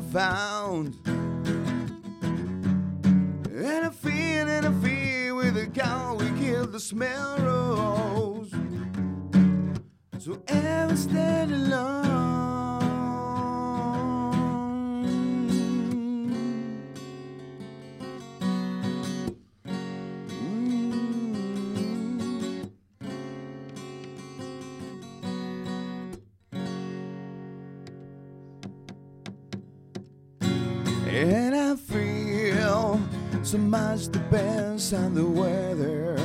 found. 0.00 0.96
And 3.54 3.84
I 3.84 3.90
feel, 3.90 4.48
and 4.48 4.66
I 4.66 4.72
feel, 4.80 5.36
with 5.36 5.56
a 5.58 5.66
cow 5.66 6.16
we 6.18 6.30
kill 6.40 6.66
the 6.66 6.80
smell. 6.80 7.35
And 31.16 31.56
I 31.56 31.76
feel 31.76 33.00
so 33.42 33.56
much 33.56 34.08
depends 34.08 34.92
on 34.92 35.14
the 35.14 35.24
weather. 35.24 36.18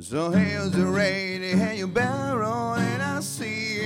So 0.00 0.30
here's 0.30 0.70
the 0.70 0.86
rain 0.86 1.42
and 1.42 1.78
you 1.78 1.86
barrel 1.86 2.72
and 2.76 3.02
I 3.02 3.20
see 3.20 3.82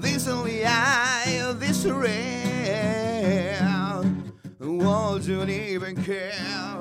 this 0.00 0.26
only 0.26 0.64
I, 0.64 1.54
this 1.58 1.84
rain. 1.84 2.36
Won't 4.58 5.24
you 5.24 5.44
even 5.44 6.02
care? 6.02 6.80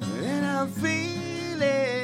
And 0.00 0.46
I 0.46 0.66
feel 0.68 1.60
it. 1.60 2.01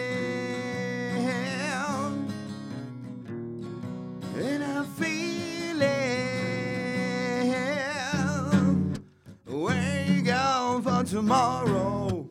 Tomorrow? 11.18 12.28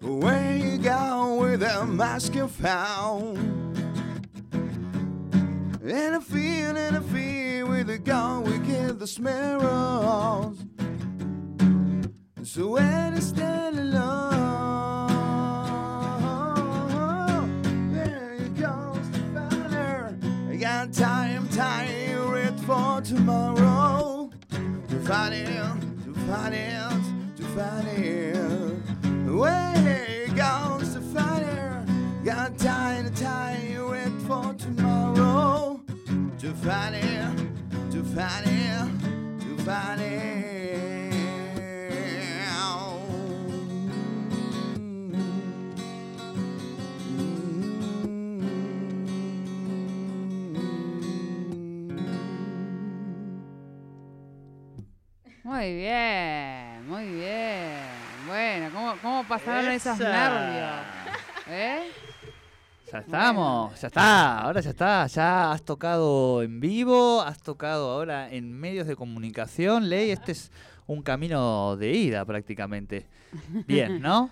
Where 0.00 0.56
you 0.56 0.78
go 0.78 1.38
with 1.40 1.60
the 1.60 1.84
mask 1.84 2.34
you 2.34 2.48
found? 2.48 3.36
And 5.84 6.16
I 6.16 6.20
feel 6.20 6.76
and 6.84 6.96
I 6.96 7.00
feel 7.00 7.68
with 7.68 7.88
the 7.88 7.98
gun 7.98 8.44
we 8.44 8.58
kill 8.66 8.94
the 8.94 9.06
sparrows. 9.06 10.56
So 12.42 12.68
when 12.68 13.12
I 13.12 13.20
stand 13.20 13.78
alone, 13.78 14.44
time, 20.92 21.48
time, 21.48 22.30
ready 22.30 22.56
for 22.66 23.02
tomorrow 23.02 23.63
finance, 25.04 25.84
to 26.04 26.14
finance, 26.26 27.06
to 27.36 27.42
finance. 27.54 28.88
Where 29.28 30.28
goes 30.28 30.94
the 30.94 31.00
finance? 31.12 31.90
Got 32.24 32.56
tired 32.56 33.06
of 33.06 33.14
time 33.14 33.66
you 33.70 33.88
wait 33.88 34.12
for 34.26 34.54
tomorrow. 34.54 35.80
To 36.38 36.52
finance, 36.54 37.42
to 37.92 38.02
finance, 38.02 39.02
to 39.44 39.62
finance. 39.62 40.43
Muy 55.44 55.74
bien, 55.76 56.88
muy 56.88 57.04
bien. 57.04 57.76
Bueno, 58.26 58.70
¿cómo, 58.72 58.94
cómo 59.02 59.24
pasaron 59.28 59.70
esos 59.72 60.00
Esa. 60.00 60.10
nervios? 60.10 60.86
¿Eh? 61.50 61.90
Ya 62.90 62.98
estamos, 63.00 63.78
ya 63.78 63.88
está, 63.88 64.38
ahora 64.38 64.60
ya 64.62 64.70
está, 64.70 65.06
ya 65.06 65.52
has 65.52 65.62
tocado 65.62 66.42
en 66.42 66.60
vivo, 66.60 67.20
has 67.20 67.42
tocado 67.42 67.90
ahora 67.90 68.32
en 68.32 68.58
medios 68.58 68.86
de 68.86 68.96
comunicación, 68.96 69.90
Ley, 69.90 70.12
este 70.12 70.32
es 70.32 70.50
un 70.86 71.02
camino 71.02 71.76
de 71.76 71.92
ida 71.92 72.24
prácticamente. 72.24 73.06
Bien, 73.66 74.00
¿no? 74.00 74.30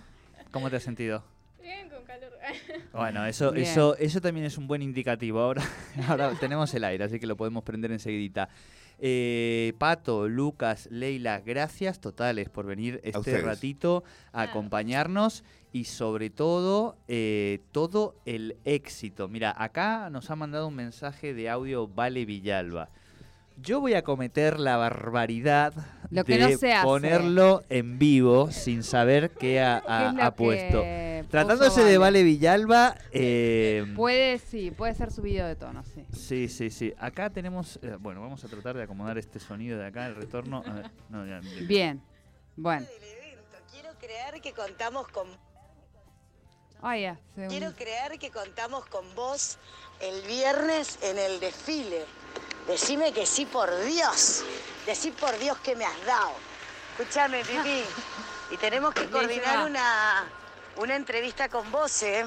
¿Cómo 0.51 0.70
te 0.70 0.77
has 0.77 0.83
sentido? 0.83 1.22
Bien, 1.61 1.90
con 1.90 2.05
calor. 2.05 2.31
Bueno, 2.94 3.27
eso, 3.27 3.53
Bien. 3.53 3.66
eso, 3.66 3.96
eso 3.98 4.20
también 4.22 4.46
es 4.46 4.57
un 4.57 4.66
buen 4.66 4.81
indicativo. 4.81 5.40
Ahora, 5.40 5.62
ahora 6.09 6.33
tenemos 6.40 6.72
el 6.75 6.85
aire, 6.85 7.05
así 7.05 7.20
que 7.20 7.27
lo 7.27 7.37
podemos 7.37 7.64
prender 7.64 7.92
enseguidita. 7.92 8.48
Eh, 8.98 9.72
Pato, 9.78 10.28
Lucas, 10.28 10.88
Leila, 10.90 11.40
gracias 11.40 12.00
totales 12.00 12.48
por 12.48 12.66
venir 12.66 13.00
este 13.05 13.40
ratito 13.40 14.05
a 14.33 14.42
acompañarnos 14.42 15.44
y 15.72 15.85
sobre 15.85 16.31
todo 16.31 16.96
eh, 17.09 17.61
todo 17.72 18.14
el 18.26 18.57
éxito. 18.64 19.28
Mira, 19.28 19.55
acá 19.57 20.11
nos 20.11 20.31
ha 20.31 20.37
mandado 20.37 20.68
un 20.68 20.76
mensaje 20.76 21.35
de 21.35 21.48
audio 21.48 21.88
Vale 21.88 22.24
Villalba. 22.24 22.90
Yo 23.56 23.80
voy 23.80 23.94
a 23.94 24.02
cometer 24.02 24.58
la 24.58 24.76
barbaridad 24.76 25.72
Lo 26.10 26.24
que 26.24 26.38
de 26.38 26.52
no 26.52 26.58
se 26.58 26.72
hace. 26.72 26.84
ponerlo 26.86 27.62
en 27.68 27.98
vivo 27.98 28.50
sin 28.50 28.82
saber 28.82 29.30
qué 29.30 29.60
ha, 29.60 29.80
¿Qué 29.86 29.92
ha- 29.92 30.08
es 30.08 30.14
lo 30.14 30.22
ha 30.24 30.30
puesto. 30.34 30.80
que 30.82 31.24
Tratándose 31.30 31.82
de 31.84 31.98
Vale 31.98 32.22
Villalba, 32.24 32.96
eh, 33.12 33.84
Puede, 33.96 34.38
sí, 34.38 34.70
puede 34.70 34.94
ser 34.94 35.10
subido 35.12 35.46
de 35.46 35.54
tono, 35.56 35.82
sí. 35.84 36.04
sí, 36.12 36.48
sí, 36.48 36.70
sí. 36.70 36.92
Acá 36.98 37.30
tenemos, 37.30 37.78
eh, 37.82 37.96
bueno, 37.98 38.20
vamos 38.20 38.44
a 38.44 38.48
tratar 38.48 38.76
de 38.76 38.82
acomodar 38.82 39.16
este 39.18 39.38
sonido 39.38 39.78
de 39.78 39.86
acá, 39.86 40.06
el 40.06 40.16
retorno. 40.16 40.62
A 40.66 40.72
ver, 40.74 40.90
no, 41.08 41.24
ya, 41.24 41.40
ya. 41.40 41.62
Bien. 41.66 42.02
Bueno. 42.56 42.84
Quiero 43.70 43.90
creer 43.98 44.40
que 44.42 44.52
contamos 44.52 45.08
con 45.08 45.28
se- 46.82 47.46
quiero 47.48 47.72
creer 47.76 48.18
que 48.18 48.30
contamos 48.30 48.84
con 48.86 49.04
vos 49.14 49.58
el 50.00 50.20
viernes 50.26 50.98
en 51.02 51.16
el 51.18 51.38
desfile. 51.40 52.04
Decime 52.66 53.12
que 53.12 53.27
sí 53.27 53.46
por 53.46 53.75
Dios. 53.85 54.44
Decí 54.87 55.11
por 55.11 55.37
Dios 55.38 55.59
que 55.59 55.77
me 55.77 55.85
has 55.85 56.05
dado. 56.05 56.33
Escúchame, 56.98 57.44
Pipi. 57.44 57.85
Y 58.51 58.59
tenemos 58.59 58.92
que 58.92 59.09
coordinar 59.09 59.66
una, 59.66 60.27
una 60.77 60.94
entrevista 60.94 61.48
con 61.48 61.70
vos, 61.72 62.03
¿eh? 62.03 62.27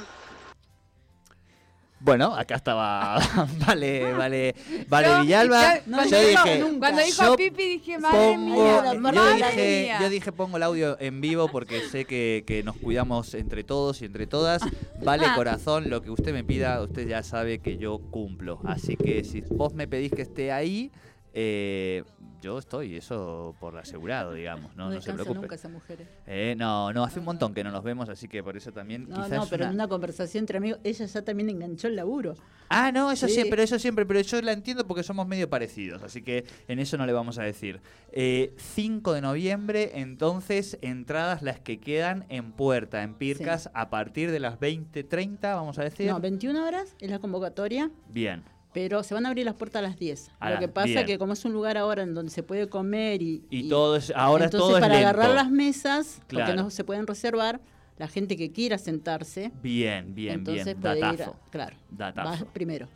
Bueno, 1.99 2.35
acá 2.35 2.55
estaba 2.55 3.17
Vale, 3.65 4.13
Vale, 4.13 4.55
Vale 4.89 5.07
Yo- 5.07 5.21
Villalba. 5.21 5.75
No, 5.87 5.97
cuando 5.97 6.15
yo 6.17 6.27
dijo- 6.27 6.43
dije, 6.43 6.63
Cuando 6.79 7.01
dijo 7.01 7.23
yo 7.23 7.35
Pipi 7.35 7.63
dije, 7.69 7.97
madre 7.97 8.17
pongo, 8.35 8.63
mía. 8.63 8.81
la 8.83 8.93
yo 8.93 8.99
madre 8.99 9.35
dije, 9.35 9.81
mía. 9.85 9.99
yo 10.01 10.09
dije 10.09 10.31
pongo 10.31 10.57
el 10.57 10.63
audio 10.63 10.97
en 10.99 11.21
vivo 11.21 11.47
porque 11.47 11.81
sé 11.89 12.05
que, 12.05 12.43
que 12.45 12.63
nos 12.63 12.75
cuidamos 12.77 13.33
entre 13.33 13.63
todos 13.63 14.01
y 14.01 14.05
entre 14.05 14.27
todas. 14.27 14.61
Vale 15.03 15.25
corazón, 15.35 15.89
lo 15.89 16.01
que 16.01 16.11
usted 16.11 16.33
me 16.33 16.43
pida, 16.43 16.81
usted 16.81 17.07
ya 17.07 17.23
sabe 17.23 17.59
que 17.59 17.77
yo 17.77 17.97
cumplo. 18.11 18.59
Así 18.65 18.97
que 18.97 19.23
si 19.23 19.41
vos 19.41 19.73
me 19.73 19.87
pedís 19.87 20.11
que 20.11 20.21
esté 20.21 20.51
ahí, 20.51 20.91
eh, 21.33 22.03
yo 22.45 22.59
estoy, 22.59 22.95
eso 22.95 23.55
por 23.59 23.75
asegurado, 23.77 24.33
digamos, 24.33 24.75
no, 24.75 24.83
No, 24.83 24.85
no 24.85 24.91
se 24.91 24.95
descansa 24.97 25.23
preocupe. 25.23 25.41
nunca 25.41 25.55
esa 25.55 25.67
mujer. 25.69 26.01
eh. 26.01 26.51
Eh, 26.51 26.55
no, 26.55 26.93
no, 26.93 27.03
hace 27.03 27.17
un 27.19 27.25
montón 27.25 27.53
que 27.55 27.63
no 27.63 27.71
nos 27.71 27.83
vemos, 27.83 28.07
así 28.07 28.27
que 28.27 28.43
por 28.43 28.55
eso 28.55 28.71
también 28.71 29.09
No, 29.09 29.15
quizás 29.15 29.31
no, 29.31 29.47
pero 29.49 29.63
una- 29.63 29.69
en 29.71 29.75
una 29.75 29.87
conversación 29.87 30.43
entre 30.43 30.57
amigos, 30.59 30.79
ella 30.83 31.05
ya 31.07 31.21
también 31.23 31.49
enganchó 31.49 31.87
el 31.87 31.95
laburo. 31.95 32.35
Ah, 32.69 32.91
no, 32.91 33.11
eso 33.11 33.27
Sí. 33.27 33.33
siempre, 33.33 33.51
pero 33.51 33.61
eso 33.63 33.79
siempre, 33.79 34.05
pero 34.05 34.21
yo 34.21 34.41
la 34.41 34.51
entiendo 34.51 34.85
porque 34.87 35.03
somos 35.03 35.27
medio 35.27 35.49
parecidos, 35.49 36.01
así 36.03 36.21
que 36.21 36.45
en 36.67 36.79
eso 36.79 36.97
no 36.97 37.05
le 37.05 37.13
vamos 37.13 37.37
a 37.39 37.43
decir. 37.43 37.79
Eh, 38.11 38.53
5 38.57 39.13
de 39.13 39.21
noviembre, 39.21 39.91
entonces, 39.95 40.77
entradas 40.81 41.41
las 41.41 41.59
que 41.59 41.79
quedan 41.79 42.25
en 42.29 42.51
puerta, 42.51 43.03
en 43.03 43.13
Pircas, 43.15 43.69
a 43.73 43.89
partir 43.89 44.31
de 44.31 44.39
las 44.39 44.59
20.30, 44.59 45.55
vamos 45.55 45.77
a 45.79 45.83
decir. 45.83 46.07
No, 46.09 46.19
21 46.19 46.65
horas 46.65 46.95
es 46.99 47.09
la 47.09 47.19
convocatoria, 47.19 47.91
Bien, 48.09 48.43
pero 48.75 49.03
se 49.03 49.13
van 49.13 49.25
a 49.25 49.29
abrir 49.29 49.45
las 49.45 49.55
puertas 49.55 49.79
a 49.79 49.83
las 49.83 49.97
10. 49.97 50.29
A 50.37 50.47
Lo 50.49 50.55
las- 50.55 50.59
que 50.59 50.67
pasa 50.67 50.85
bien. 50.87 50.97
es 50.99 51.05
que 51.05 51.17
como 51.17 51.31
es 51.31 51.45
un 51.45 51.53
lugar 51.53 51.77
ahora 51.77 52.03
en 52.03 52.13
donde 52.13 52.29
se 52.29 52.43
puede 52.43 52.67
comer 52.67 53.21
y... 53.21 53.41
y, 53.49 53.69
todo 53.69 53.95
es, 53.95 54.11
ahora 54.13 54.45
entonces 54.45 54.67
todo 54.67 54.75
es 54.77 54.81
para 54.81 54.95
lento. 54.95 55.07
agarrar 55.07 55.33
las 55.33 55.49
mesas, 55.49 56.19
Claro. 56.27 56.45
porque 56.47 56.61
no 56.61 56.69
se 56.69 56.83
pueden 56.83 57.07
reservar, 57.07 57.61
la 57.97 58.09
gente 58.09 58.35
que 58.35 58.51
quiera 58.51 58.77
sentarse, 58.77 59.53
Bien, 59.63 60.13
bien, 60.13 60.39
entonces 60.39 60.65
bien, 60.65 60.81
puede 60.81 60.97
ir, 60.99 61.23
a- 61.23 61.31
claro, 61.51 61.77
datazo. 61.89 62.45
primero. 62.47 62.89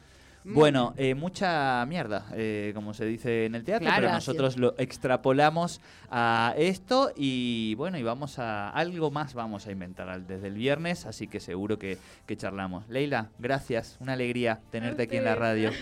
Bueno, 0.54 0.94
eh, 0.98 1.16
mucha 1.16 1.86
mierda, 1.88 2.26
eh, 2.34 2.72
como 2.76 2.94
se 2.94 3.06
dice 3.06 3.46
en 3.46 3.56
el 3.56 3.64
teatro, 3.64 3.86
Claro. 3.88 4.02
pero 4.02 4.14
nosotros 4.14 4.58
lo 4.58 4.74
extrapolamos 4.78 5.82
a 6.10 6.54
esto 6.58 7.12
y 7.16 7.76
bueno, 7.76 7.98
y 7.98 8.04
vamos 8.04 8.40
a 8.40 8.70
algo 8.70 9.12
más 9.12 9.34
vamos 9.34 9.68
a 9.68 9.72
inventar 9.72 10.10
al- 10.10 10.26
desde 10.28 10.48
el 10.48 10.56
viernes, 10.56 11.06
así 11.06 11.28
que 11.28 11.40
seguro 11.40 11.78
que, 11.78 11.98
que 12.26 12.36
charlamos. 12.38 12.88
Leila, 12.90 13.30
gracias, 13.40 13.98
una 14.00 14.14
alegría 14.14 14.60
tenerte 14.72 15.04
aquí 15.04 15.18
en 15.18 15.26
la 15.26 15.36
radio. 15.36 15.72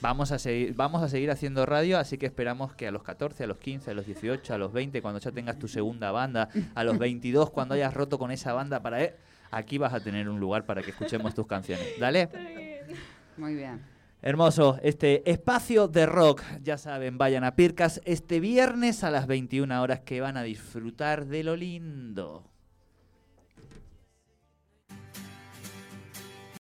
Vamos 0.00 0.32
a, 0.32 0.38
seguir, 0.38 0.74
vamos 0.74 1.02
a 1.02 1.08
seguir 1.08 1.30
haciendo 1.30 1.64
radio, 1.64 1.96
así 1.98 2.18
que 2.18 2.26
esperamos 2.26 2.74
que 2.74 2.86
a 2.86 2.90
los 2.90 3.02
14, 3.02 3.44
a 3.44 3.46
los 3.46 3.56
15, 3.56 3.92
a 3.92 3.94
los 3.94 4.04
18, 4.04 4.52
a 4.52 4.58
los 4.58 4.70
20, 4.70 5.00
cuando 5.00 5.18
ya 5.18 5.30
tengas 5.32 5.58
tu 5.58 5.66
segunda 5.66 6.12
banda, 6.12 6.50
a 6.74 6.84
los 6.84 6.98
22, 6.98 7.48
cuando 7.48 7.74
hayas 7.74 7.94
roto 7.94 8.18
con 8.18 8.30
esa 8.30 8.52
banda 8.52 8.82
para... 8.82 9.02
eh, 9.02 9.16
aquí 9.50 9.78
vas 9.78 9.94
a 9.94 10.00
tener 10.00 10.28
un 10.28 10.38
lugar 10.40 10.66
para 10.66 10.82
que 10.82 10.90
escuchemos 10.90 11.34
tus 11.34 11.46
canciones. 11.46 11.86
Dale. 11.98 12.28
Muy 13.36 13.54
bien. 13.54 13.80
Hermoso, 14.22 14.78
este 14.82 15.30
espacio 15.30 15.86
de 15.86 16.06
rock, 16.06 16.42
ya 16.62 16.78
saben, 16.78 17.18
vayan 17.18 17.44
a 17.44 17.56
Pircas 17.56 18.00
este 18.06 18.40
viernes 18.40 19.04
a 19.04 19.10
las 19.10 19.26
21 19.26 19.82
horas 19.82 20.00
que 20.00 20.22
van 20.22 20.38
a 20.38 20.42
disfrutar 20.42 21.26
de 21.26 21.44
lo 21.44 21.56
lindo. 21.56 22.53